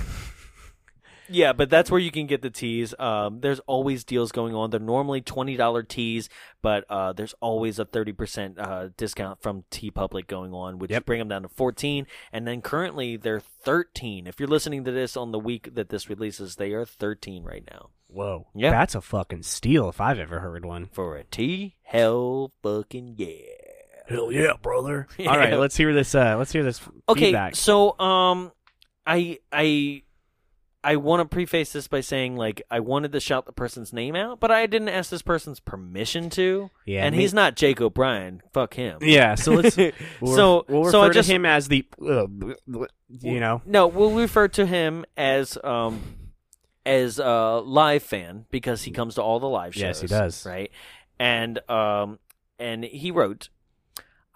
Yeah, 1.30 1.52
but 1.52 1.68
that's 1.68 1.90
where 1.90 2.00
you 2.00 2.10
can 2.10 2.26
get 2.26 2.40
the 2.40 2.48
teas. 2.48 2.94
Um, 2.98 3.40
there's 3.40 3.60
always 3.66 4.02
deals 4.02 4.32
going 4.32 4.54
on. 4.54 4.70
They're 4.70 4.80
normally 4.80 5.20
twenty 5.20 5.56
dollar 5.56 5.82
teas, 5.82 6.30
but 6.62 6.86
uh, 6.88 7.12
there's 7.12 7.34
always 7.42 7.78
a 7.78 7.84
thirty 7.84 8.12
percent 8.12 8.58
uh, 8.58 8.88
discount 8.96 9.42
from 9.42 9.64
TeePublic 9.70 10.26
going 10.26 10.54
on, 10.54 10.78
which 10.78 10.90
Yep. 10.90 11.04
bring 11.04 11.18
them 11.18 11.28
down 11.28 11.42
to 11.42 11.48
fourteen. 11.50 12.06
And 12.32 12.46
then 12.48 12.62
currently 12.62 13.18
they're 13.18 13.40
thirteen. 13.40 14.26
If 14.26 14.40
you're 14.40 14.48
listening 14.48 14.84
to 14.84 14.90
this 14.90 15.18
on 15.18 15.32
the 15.32 15.38
week 15.38 15.74
that 15.74 15.90
this 15.90 16.08
releases, 16.08 16.56
they 16.56 16.72
are 16.72 16.86
thirteen 16.86 17.44
right 17.44 17.64
now 17.70 17.90
whoa 18.10 18.46
Yeah. 18.54 18.70
that's 18.70 18.94
a 18.94 19.02
fucking 19.02 19.42
steal 19.42 19.90
if 19.90 20.00
i've 20.00 20.18
ever 20.18 20.40
heard 20.40 20.64
one 20.64 20.86
for 20.86 21.14
a 21.18 21.24
tea. 21.24 21.76
Hell, 21.82 22.52
fucking 22.62 23.16
yeah. 23.18 23.57
Hell 24.08 24.32
yeah 24.32 24.52
brother 24.62 25.06
Yeah. 25.18 25.30
all 25.30 25.38
right 25.38 25.58
let's 25.58 25.76
hear 25.76 25.92
this 25.92 26.14
uh 26.14 26.36
let's 26.36 26.52
hear 26.52 26.62
this 26.64 26.80
Okay, 27.08 27.26
feedback 27.26 27.56
so 27.56 27.98
um, 27.98 28.52
I 29.06 29.38
I 29.52 30.02
I 30.84 30.96
want 30.96 31.20
to 31.20 31.24
preface 31.34 31.72
this 31.72 31.88
by 31.88 32.00
saying 32.00 32.36
like 32.36 32.62
I 32.70 32.80
wanted 32.80 33.12
to 33.12 33.20
shout 33.20 33.46
the 33.46 33.52
person's 33.52 33.92
name 33.92 34.14
out, 34.14 34.38
but 34.38 34.50
I 34.52 34.66
didn't 34.66 34.88
ask 34.90 35.10
this 35.10 35.22
person's 35.22 35.58
permission 35.58 36.30
to. 36.30 36.70
Yeah, 36.86 37.04
and 37.04 37.16
me- 37.16 37.22
he's 37.22 37.34
not 37.34 37.56
Jake 37.56 37.80
O'Brien. 37.80 38.42
Fuck 38.54 38.74
him. 38.74 38.98
yeah 39.02 39.34
so 39.34 39.52
let's 39.54 39.76
we'll, 40.20 40.36
so 40.36 40.64
we'll 40.68 40.84
refer 40.84 40.90
so 40.92 41.02
I 41.02 41.08
to 41.08 41.14
just 41.14 41.28
him 41.28 41.44
as 41.44 41.66
the 41.68 41.84
uh, 42.00 42.26
you 43.08 43.40
know 43.40 43.60
no, 43.66 43.86
we'll 43.88 44.12
refer 44.12 44.46
to 44.48 44.66
him 44.66 45.04
as 45.16 45.58
um 45.64 46.00
as 46.86 47.18
a 47.18 47.60
live 47.64 48.02
fan 48.02 48.46
because 48.50 48.82
he 48.82 48.90
comes 48.92 49.16
to 49.16 49.22
all 49.22 49.40
the 49.40 49.48
live 49.48 49.74
shows. 49.74 49.82
Yes, 49.82 50.00
he 50.00 50.06
does. 50.06 50.46
Right, 50.46 50.70
and 51.18 51.58
um 51.68 52.18
and 52.58 52.84
he 52.84 53.10
wrote. 53.10 53.48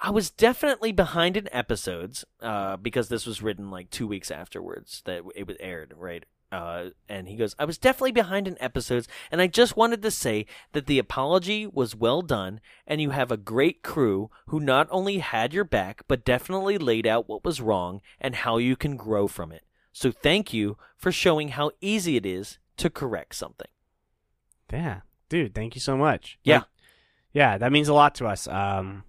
I 0.04 0.10
was 0.10 0.30
definitely 0.30 0.90
behind 0.90 1.36
in 1.36 1.48
episodes 1.52 2.24
uh, 2.40 2.76
because 2.76 3.08
this 3.08 3.24
was 3.24 3.40
written 3.40 3.70
like 3.70 3.88
two 3.88 4.06
weeks 4.08 4.32
afterwards 4.32 5.00
that 5.04 5.22
it 5.36 5.46
was 5.46 5.56
aired, 5.60 5.94
right? 5.96 6.24
Uh, 6.50 6.90
and 7.08 7.28
he 7.28 7.36
goes, 7.36 7.54
I 7.58 7.64
was 7.64 7.78
definitely 7.78 8.12
behind 8.12 8.46
in 8.48 8.60
episodes, 8.60 9.06
and 9.30 9.40
I 9.40 9.46
just 9.46 9.76
wanted 9.76 10.02
to 10.02 10.10
say 10.10 10.44
that 10.72 10.86
the 10.86 10.98
apology 10.98 11.66
was 11.66 11.96
well 11.96 12.20
done, 12.20 12.60
and 12.86 13.00
you 13.00 13.10
have 13.10 13.30
a 13.30 13.38
great 13.38 13.82
crew 13.82 14.28
who 14.48 14.60
not 14.60 14.86
only 14.90 15.18
had 15.18 15.54
your 15.54 15.64
back, 15.64 16.02
but 16.08 16.26
definitely 16.26 16.76
laid 16.76 17.06
out 17.06 17.28
what 17.28 17.44
was 17.44 17.62
wrong 17.62 18.02
and 18.20 18.34
how 18.34 18.58
you 18.58 18.76
can 18.76 18.96
grow 18.96 19.28
from 19.28 19.50
it. 19.50 19.62
So 19.92 20.10
thank 20.10 20.52
you 20.52 20.76
for 20.96 21.12
showing 21.12 21.50
how 21.50 21.70
easy 21.80 22.16
it 22.16 22.26
is 22.26 22.58
to 22.78 22.90
correct 22.90 23.34
something. 23.36 23.68
yeah 24.72 25.00
dude 25.28 25.54
thank 25.54 25.74
you 25.74 25.80
so 25.80 25.96
much 25.96 26.38
Yeah. 26.42 26.58
Like, 26.58 26.66
yeah 27.32 27.58
that 27.58 27.72
means 27.72 27.88
a 27.88 27.94
lot 27.94 28.14
to 28.16 28.26
us 28.26 28.46
um 28.48 29.04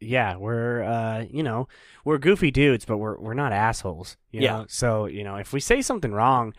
yeah 0.00 0.36
we're 0.36 0.82
uh 0.82 1.24
you 1.30 1.42
know 1.42 1.66
we're 2.04 2.18
goofy 2.18 2.50
dudes 2.50 2.84
but 2.84 2.98
we're 2.98 3.18
we're 3.18 3.34
not 3.34 3.52
assholes 3.52 4.16
you 4.30 4.40
Yeah. 4.42 4.58
know 4.58 4.66
so 4.68 5.06
you 5.06 5.24
know 5.24 5.36
if 5.36 5.52
we 5.52 5.60
say 5.60 5.82
something 5.82 6.12
wrong 6.12 6.54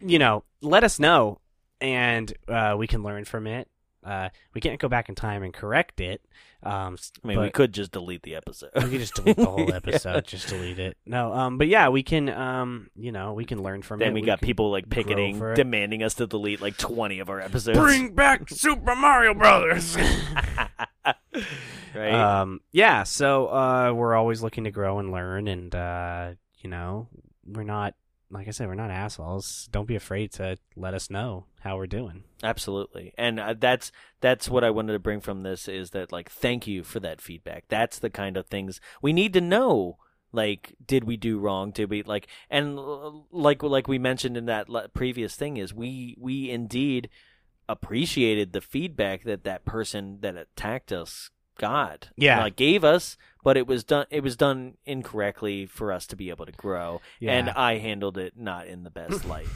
you 0.00 0.18
know 0.18 0.44
let 0.62 0.84
us 0.84 0.98
know 1.00 1.40
and 1.80 2.32
uh 2.48 2.74
we 2.78 2.86
can 2.86 3.02
learn 3.02 3.24
from 3.24 3.46
it 3.46 3.68
uh 4.04 4.28
we 4.54 4.60
can't 4.60 4.80
go 4.80 4.88
back 4.88 5.08
in 5.08 5.14
time 5.16 5.42
and 5.42 5.52
correct 5.52 6.00
it 6.00 6.22
um 6.62 6.96
I 7.24 7.26
mean, 7.28 7.40
we 7.40 7.50
could 7.50 7.72
just 7.72 7.92
delete 7.92 8.22
the 8.22 8.34
episode. 8.34 8.70
we 8.76 8.82
could 8.82 8.98
just 9.00 9.14
delete 9.14 9.36
the 9.36 9.44
whole 9.46 9.60
Yeah. 9.68 9.76
episode 9.76 10.24
just 10.24 10.48
delete 10.48 10.78
it 10.78 10.96
no 11.06 11.32
um 11.32 11.58
but 11.58 11.66
yeah 11.68 11.88
we 11.88 12.02
can 12.04 12.28
um 12.28 12.88
you 12.96 13.10
know 13.12 13.32
we 13.32 13.44
can 13.44 13.62
learn 13.62 13.82
from 13.82 14.00
it 14.00 14.04
Then 14.06 14.14
we, 14.14 14.22
got 14.22 14.40
people 14.40 14.70
like 14.70 14.88
picketing, 14.88 15.38
demanding 15.54 16.02
us 16.04 16.14
to 16.14 16.26
delete 16.28 16.60
like 16.60 16.76
20 16.76 17.18
of 17.20 17.28
our 17.30 17.40
episodes. 17.40 17.78
bring 17.78 18.12
back 18.14 18.48
super 18.48 18.94
mario 18.96 19.34
brothers 19.34 19.96
right? 21.98 22.40
Um, 22.40 22.60
yeah, 22.72 23.02
so 23.02 23.46
uh, 23.48 23.92
we're 23.94 24.14
always 24.14 24.42
looking 24.42 24.64
to 24.64 24.70
grow 24.70 24.98
and 24.98 25.10
learn, 25.10 25.48
and 25.48 25.74
uh, 25.74 26.30
you 26.60 26.70
know, 26.70 27.08
we're 27.46 27.64
not 27.64 27.94
like 28.30 28.46
I 28.48 28.50
said, 28.50 28.68
we're 28.68 28.74
not 28.74 28.90
assholes. 28.90 29.68
Don't 29.72 29.88
be 29.88 29.96
afraid 29.96 30.32
to 30.32 30.58
let 30.76 30.94
us 30.94 31.08
know 31.08 31.46
how 31.60 31.76
we're 31.76 31.86
doing. 31.86 32.24
Absolutely, 32.42 33.14
and 33.16 33.40
uh, 33.40 33.54
that's 33.58 33.90
that's 34.20 34.48
what 34.48 34.64
I 34.64 34.70
wanted 34.70 34.92
to 34.92 34.98
bring 34.98 35.20
from 35.20 35.42
this 35.42 35.68
is 35.68 35.90
that 35.90 36.12
like 36.12 36.30
thank 36.30 36.66
you 36.66 36.82
for 36.82 37.00
that 37.00 37.20
feedback. 37.20 37.64
That's 37.68 37.98
the 37.98 38.10
kind 38.10 38.36
of 38.36 38.46
things 38.46 38.80
we 39.00 39.12
need 39.12 39.32
to 39.34 39.40
know. 39.40 39.98
Like, 40.30 40.74
did 40.84 41.04
we 41.04 41.16
do 41.16 41.38
wrong? 41.38 41.70
Did 41.70 41.88
we 41.88 42.02
like 42.02 42.28
and 42.50 42.78
like 43.30 43.62
like 43.62 43.88
we 43.88 43.98
mentioned 43.98 44.36
in 44.36 44.44
that 44.46 44.68
previous 44.92 45.34
thing 45.34 45.56
is 45.56 45.72
we 45.72 46.16
we 46.18 46.50
indeed 46.50 47.08
appreciated 47.68 48.52
the 48.52 48.60
feedback 48.60 49.24
that 49.24 49.44
that 49.44 49.64
person 49.64 50.18
that 50.20 50.36
attacked 50.36 50.92
us 50.92 51.30
got. 51.58 52.08
Yeah. 52.16 52.40
like 52.40 52.56
gave 52.56 52.82
us, 52.84 53.16
but 53.44 53.56
it 53.56 53.66
was 53.66 53.84
done 53.84 54.06
it 54.10 54.22
was 54.22 54.36
done 54.36 54.78
incorrectly 54.86 55.66
for 55.66 55.92
us 55.92 56.06
to 56.08 56.16
be 56.16 56.30
able 56.30 56.46
to 56.46 56.52
grow, 56.52 57.00
yeah. 57.20 57.32
and 57.32 57.50
I 57.50 57.78
handled 57.78 58.16
it 58.18 58.34
not 58.36 58.66
in 58.66 58.82
the 58.84 58.90
best 58.90 59.24
light. 59.28 59.48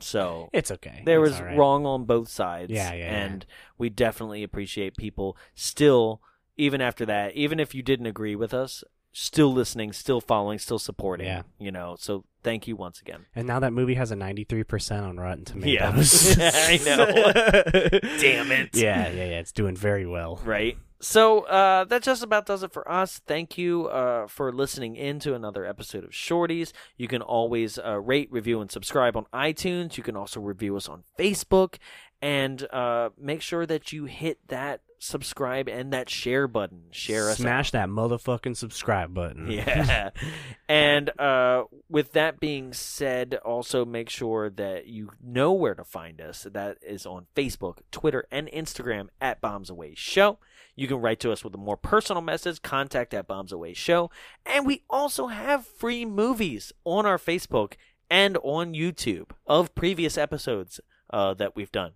So 0.00 0.48
It's 0.52 0.70
okay. 0.72 1.02
there 1.04 1.22
It's 1.22 1.32
was 1.32 1.40
right. 1.40 1.56
wrong 1.56 1.86
on 1.86 2.04
both 2.06 2.28
sides. 2.28 2.72
Yeah, 2.72 2.92
yeah, 2.92 3.04
yeah. 3.04 3.24
And 3.24 3.46
we 3.78 3.88
definitely 3.88 4.42
appreciate 4.42 4.96
people 4.96 5.36
still, 5.54 6.20
even 6.56 6.80
after 6.80 7.06
that, 7.06 7.34
even 7.36 7.60
if 7.60 7.72
you 7.74 7.82
didn't 7.84 8.06
agree 8.06 8.34
with 8.34 8.52
us, 8.52 8.82
still 9.12 9.52
listening, 9.52 9.92
still 9.92 10.20
following, 10.20 10.58
still 10.58 10.80
supporting. 10.80 11.26
Yeah. 11.28 11.42
You 11.60 11.70
know, 11.70 11.94
so 12.00 12.24
thank 12.42 12.66
you 12.66 12.74
once 12.74 13.00
again. 13.00 13.26
And 13.36 13.46
now 13.46 13.60
that 13.60 13.72
movie 13.72 13.94
has 13.94 14.10
a 14.10 14.16
ninety 14.16 14.42
three 14.42 14.64
percent 14.64 15.04
on 15.06 15.18
Rotten 15.20 15.44
Tomatoes. 15.44 16.36
Yeah. 16.36 16.50
I 16.54 16.80
know. 16.84 18.00
Damn 18.20 18.50
it. 18.50 18.70
Yeah, 18.74 19.08
yeah, 19.08 19.14
yeah. 19.24 19.38
It's 19.38 19.52
doing 19.52 19.76
very 19.76 20.06
well. 20.06 20.40
Right. 20.44 20.76
So 21.02 21.40
uh, 21.46 21.82
that 21.86 22.04
just 22.04 22.22
about 22.22 22.46
does 22.46 22.62
it 22.62 22.72
for 22.72 22.88
us. 22.88 23.20
Thank 23.26 23.58
you 23.58 23.88
uh, 23.88 24.28
for 24.28 24.52
listening 24.52 24.94
in 24.94 25.18
to 25.20 25.34
another 25.34 25.66
episode 25.66 26.04
of 26.04 26.10
Shorties. 26.10 26.70
You 26.96 27.08
can 27.08 27.22
always 27.22 27.76
uh, 27.76 27.98
rate, 27.98 28.30
review, 28.30 28.60
and 28.60 28.70
subscribe 28.70 29.16
on 29.16 29.26
iTunes. 29.34 29.96
You 29.96 30.04
can 30.04 30.16
also 30.16 30.38
review 30.38 30.76
us 30.76 30.88
on 30.88 31.02
Facebook. 31.18 31.78
And 32.22 32.72
uh, 32.72 33.10
make 33.18 33.42
sure 33.42 33.66
that 33.66 33.92
you 33.92 34.04
hit 34.04 34.38
that 34.46 34.82
subscribe 35.02 35.68
and 35.68 35.92
that 35.92 36.08
share 36.08 36.46
button. 36.46 36.84
Share 36.92 37.28
us. 37.28 37.38
Smash 37.38 37.72
that 37.72 37.88
motherfucking 37.88 38.56
subscribe 38.56 39.12
button. 39.12 39.50
Yeah. 39.50 40.10
and 40.68 41.10
uh, 41.18 41.64
with 41.88 42.12
that 42.12 42.38
being 42.38 42.72
said, 42.72 43.34
also 43.44 43.84
make 43.84 44.08
sure 44.08 44.48
that 44.48 44.86
you 44.86 45.10
know 45.20 45.52
where 45.52 45.74
to 45.74 45.84
find 45.84 46.20
us. 46.20 46.46
That 46.50 46.78
is 46.80 47.04
on 47.04 47.26
Facebook, 47.34 47.78
Twitter, 47.90 48.26
and 48.30 48.48
Instagram 48.48 49.08
at 49.20 49.40
Bombs 49.40 49.70
Away 49.70 49.94
Show. 49.96 50.38
You 50.76 50.86
can 50.86 51.00
write 51.00 51.20
to 51.20 51.32
us 51.32 51.44
with 51.44 51.54
a 51.54 51.58
more 51.58 51.76
personal 51.76 52.22
message, 52.22 52.62
contact 52.62 53.12
at 53.12 53.26
Bombs 53.26 53.52
Away 53.52 53.74
Show. 53.74 54.10
And 54.46 54.64
we 54.64 54.84
also 54.88 55.26
have 55.26 55.66
free 55.66 56.04
movies 56.04 56.72
on 56.84 57.06
our 57.06 57.18
Facebook 57.18 57.74
and 58.08 58.38
on 58.42 58.72
YouTube 58.72 59.30
of 59.46 59.74
previous 59.74 60.16
episodes 60.16 60.80
uh, 61.10 61.34
that 61.34 61.56
we've 61.56 61.72
done. 61.72 61.92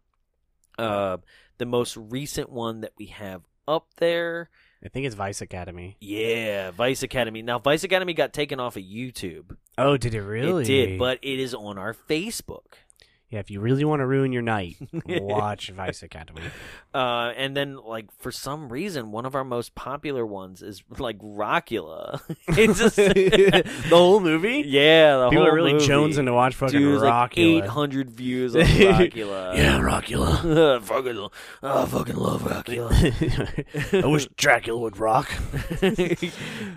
Uh, 0.79 1.19
the 1.59 1.67
most 1.67 1.97
recent 1.97 2.51
one 2.51 2.81
that 2.81 2.93
we 2.99 3.07
have 3.07 3.43
up 3.69 3.87
there. 3.97 4.51
I 4.85 4.89
think 4.89 5.07
it's 5.07 5.15
Vice 5.15 5.41
Academy. 5.41 5.97
Yeah, 6.01 6.71
Vice 6.71 7.03
Academy. 7.03 7.43
Now, 7.43 7.59
Vice 7.59 7.83
Academy 7.83 8.15
got 8.15 8.33
taken 8.33 8.61
off 8.61 8.77
of 8.77 8.83
YouTube. 8.83 9.57
Oh, 9.79 9.97
did 9.97 10.15
it 10.15 10.23
really? 10.23 10.63
It 10.63 10.67
did, 10.67 10.99
but 10.99 11.19
it 11.23 11.41
is 11.41 11.55
on 11.55 11.79
our 11.79 11.95
Facebook. 11.95 12.75
Yeah, 13.31 13.41
if 13.41 13.51
you 13.51 13.61
really 13.61 13.85
want 13.85 14.01
to 14.01 14.07
ruin 14.07 14.33
your 14.33 14.43
night, 14.43 14.77
watch 15.07 15.71
Vice 15.71 16.03
Academy. 16.03 16.43
Uh, 16.95 17.33
and 17.37 17.57
then, 17.57 17.77
like 17.77 18.11
for 18.13 18.31
some 18.31 18.69
reason, 18.69 19.11
one 19.11 19.27
of 19.27 19.35
our 19.35 19.43
most 19.45 19.75
popular 19.75 20.25
ones 20.25 20.63
is 20.63 20.85
like 20.99 21.19
Rockula. 21.19 22.21
it's 22.49 22.79
just 22.79 22.97
the 22.97 23.63
whole 23.89 24.21
movie. 24.21 24.63
yeah, 24.67 25.17
the 25.17 25.31
People 25.31 25.45
whole 25.45 25.53
are 25.53 25.57
really 25.57 25.73
movie. 25.73 25.87
jonesing 25.87 26.27
to 26.27 26.33
watch 26.33 26.55
fucking 26.55 26.79
Dude, 26.79 26.89
it 26.89 26.93
was 26.93 27.03
like 27.03 27.33
Rockula. 27.33 27.63
800 27.65 28.11
views 28.11 28.55
on 28.55 28.63
Rockula. 28.63 29.57
Yeah, 29.57 29.81
Rockula. 29.81 30.83
fucking, 30.83 31.29
I 31.63 31.85
fucking 31.87 32.17
love 32.17 32.43
Rockula. 32.43 34.05
I 34.05 34.07
wish 34.07 34.29
Dracula 34.37 34.79
would 34.81 34.99
rock. 34.99 35.31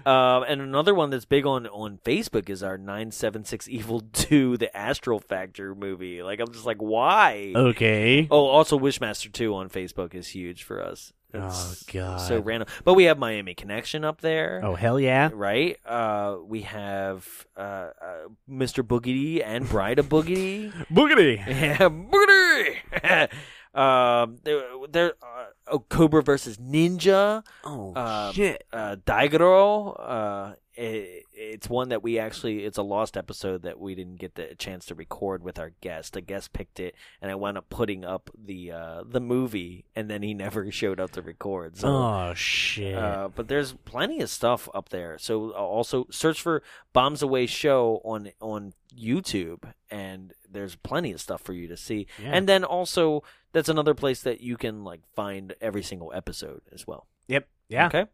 um, 0.05 0.43
and 0.47 0.61
another 0.61 0.93
one 0.95 1.09
that's 1.09 1.25
big 1.25 1.45
on 1.45 1.67
on 1.67 1.99
Facebook 2.03 2.49
is 2.49 2.63
our 2.63 2.77
976 2.77 3.67
Evil 3.69 4.01
2, 4.13 4.57
the 4.57 4.75
Astral 4.75 5.19
Factor 5.19 5.75
movie. 5.75 6.23
Like, 6.23 6.38
I'm 6.39 6.51
just 6.53 6.65
like, 6.65 6.77
why? 6.79 7.51
Okay. 7.55 8.27
Oh, 8.31 8.45
also 8.47 8.77
Wishmaster 8.79 9.31
2 9.31 9.53
on 9.55 9.69
Facebook 9.69 10.13
is 10.15 10.27
huge 10.29 10.63
for 10.63 10.81
us. 10.83 11.13
Oh, 11.31 11.73
God. 11.93 12.17
So 12.21 12.39
random. 12.39 12.67
But 12.83 12.95
we 12.95 13.03
have 13.03 13.19
Miami 13.19 13.53
Connection 13.53 14.03
up 14.03 14.19
there. 14.21 14.61
Oh 14.63 14.73
hell 14.73 14.99
yeah! 14.99 15.29
Right? 15.31 15.77
Uh, 15.85 16.37
we 16.43 16.61
have 16.63 17.45
uh, 17.55 17.59
uh, 18.01 18.27
Mr. 18.49 18.83
Boogedy 18.83 19.43
and 19.45 19.69
Bride 19.69 19.99
of 19.99 20.09
Boogedy. 20.09 20.71
Boogedy. 20.91 21.37
yeah, 21.45 21.77
Boogedy! 21.77 23.29
um, 23.79 24.39
there, 24.43 24.63
there, 24.89 25.13
uh, 25.21 25.45
oh, 25.67 25.79
Cobra 25.79 26.23
versus 26.23 26.57
Ninja. 26.57 27.45
Oh 27.63 27.93
Uh, 27.93 28.31
shit! 28.31 28.63
Uh, 28.73 28.95
Daigoro. 29.05 29.95
Uh, 29.99 30.53
it, 30.79 31.25
it's 31.33 31.69
one 31.69 31.89
that 31.89 32.01
we 32.01 32.17
actually 32.17 32.63
it's 32.63 32.77
a 32.77 32.83
lost 32.83 33.17
episode 33.17 33.63
that 33.63 33.79
we 33.79 33.95
didn't 33.95 34.15
get 34.15 34.35
the 34.35 34.55
chance 34.55 34.85
to 34.85 34.95
record 34.95 35.43
with 35.43 35.59
our 35.59 35.73
guest. 35.81 36.15
A 36.15 36.21
guest 36.21 36.53
picked 36.53 36.79
it, 36.79 36.95
and 37.21 37.29
I 37.29 37.35
wound 37.35 37.57
up 37.57 37.69
putting 37.69 38.05
up 38.05 38.29
the 38.37 38.71
uh, 38.71 39.03
the 39.05 39.19
movie, 39.19 39.83
and 39.93 40.09
then 40.09 40.23
he 40.23 40.33
never 40.45 40.71
showed 40.71 40.99
up 41.01 41.11
to 41.11 41.21
record. 41.21 41.77
So. 41.77 41.87
Oh 41.89 42.33
shit! 42.33 42.95
Uh, 42.95 43.27
but 43.33 43.49
there's 43.49 43.73
plenty 43.73 44.21
of 44.21 44.29
stuff 44.29 44.69
up 44.73 44.89
there. 44.89 45.17
So 45.17 45.51
uh, 45.51 45.55
also 45.55 46.07
search 46.11 46.41
for 46.41 46.63
Bombs 46.93 47.21
Away 47.21 47.45
Show 47.45 48.01
on 48.05 48.31
on 48.39 48.73
YouTube, 48.97 49.63
and 49.91 50.33
there's 50.49 50.75
plenty 50.77 51.11
of 51.11 51.19
stuff 51.19 51.41
for 51.41 51.51
you 51.51 51.67
to 51.67 51.75
see. 51.75 52.07
Yeah. 52.23 52.31
And 52.31 52.47
then 52.47 52.63
also 52.63 53.23
that's 53.51 53.69
another 53.69 53.93
place 53.93 54.21
that 54.21 54.39
you 54.39 54.55
can 54.55 54.85
like 54.85 55.01
find 55.13 55.55
every 55.59 55.83
single 55.83 56.13
episode 56.15 56.61
as 56.71 56.87
well. 56.87 57.07
yep. 57.27 57.47
Yeah. 57.67 57.87
Okay. 57.87 58.05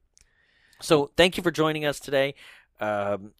So 0.81 1.11
thank 1.17 1.37
you 1.37 1.43
for 1.43 1.51
joining 1.51 1.85
us 1.85 1.99
today. 1.99 2.35
Um, 2.79 3.31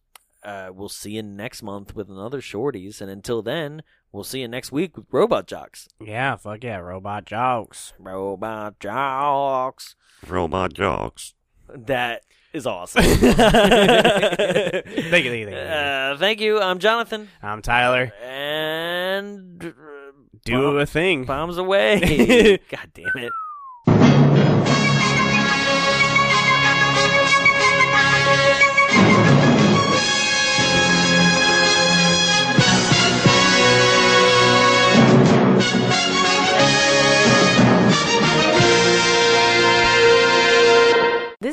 uh, 0.42 0.70
we'll 0.72 0.88
see 0.88 1.12
you 1.12 1.22
next 1.22 1.62
month 1.62 1.94
with 1.94 2.08
another 2.08 2.40
shorties, 2.40 3.00
and 3.00 3.10
until 3.10 3.42
then, 3.42 3.82
we'll 4.12 4.24
see 4.24 4.40
you 4.40 4.48
next 4.48 4.70
week 4.72 4.96
with 4.96 5.06
Robot 5.10 5.46
Jox. 5.46 5.88
Yeah. 6.00 6.36
Fuck 6.36 6.64
yeah. 6.64 6.78
Robot 6.78 7.24
jokes. 7.26 7.92
Robot 7.98 8.78
Jox. 8.80 9.94
Robot 10.26 10.72
jokes. 10.72 11.34
That 11.68 12.22
is 12.52 12.66
awesome. 12.66 13.02
thank 13.02 13.22
you. 13.26 13.32
Thank 13.32 14.94
you. 14.94 15.10
Thank 15.10 15.24
you. 15.24 15.46
Thank 15.46 15.50
you. 15.50 15.56
Uh, 15.56 16.16
thank 16.16 16.40
you. 16.40 16.60
I'm 16.60 16.78
Jonathan, 16.78 17.28
I'm 17.42 17.60
Tyler. 17.60 18.12
and 18.22 19.62
uh, 19.64 19.70
Do 20.44 20.62
bomb- 20.62 20.78
a 20.78 20.86
thing. 20.86 21.24
bombs 21.24 21.58
away. 21.58 22.58
God 22.70 22.90
damn 22.94 23.24
it. 23.24 23.32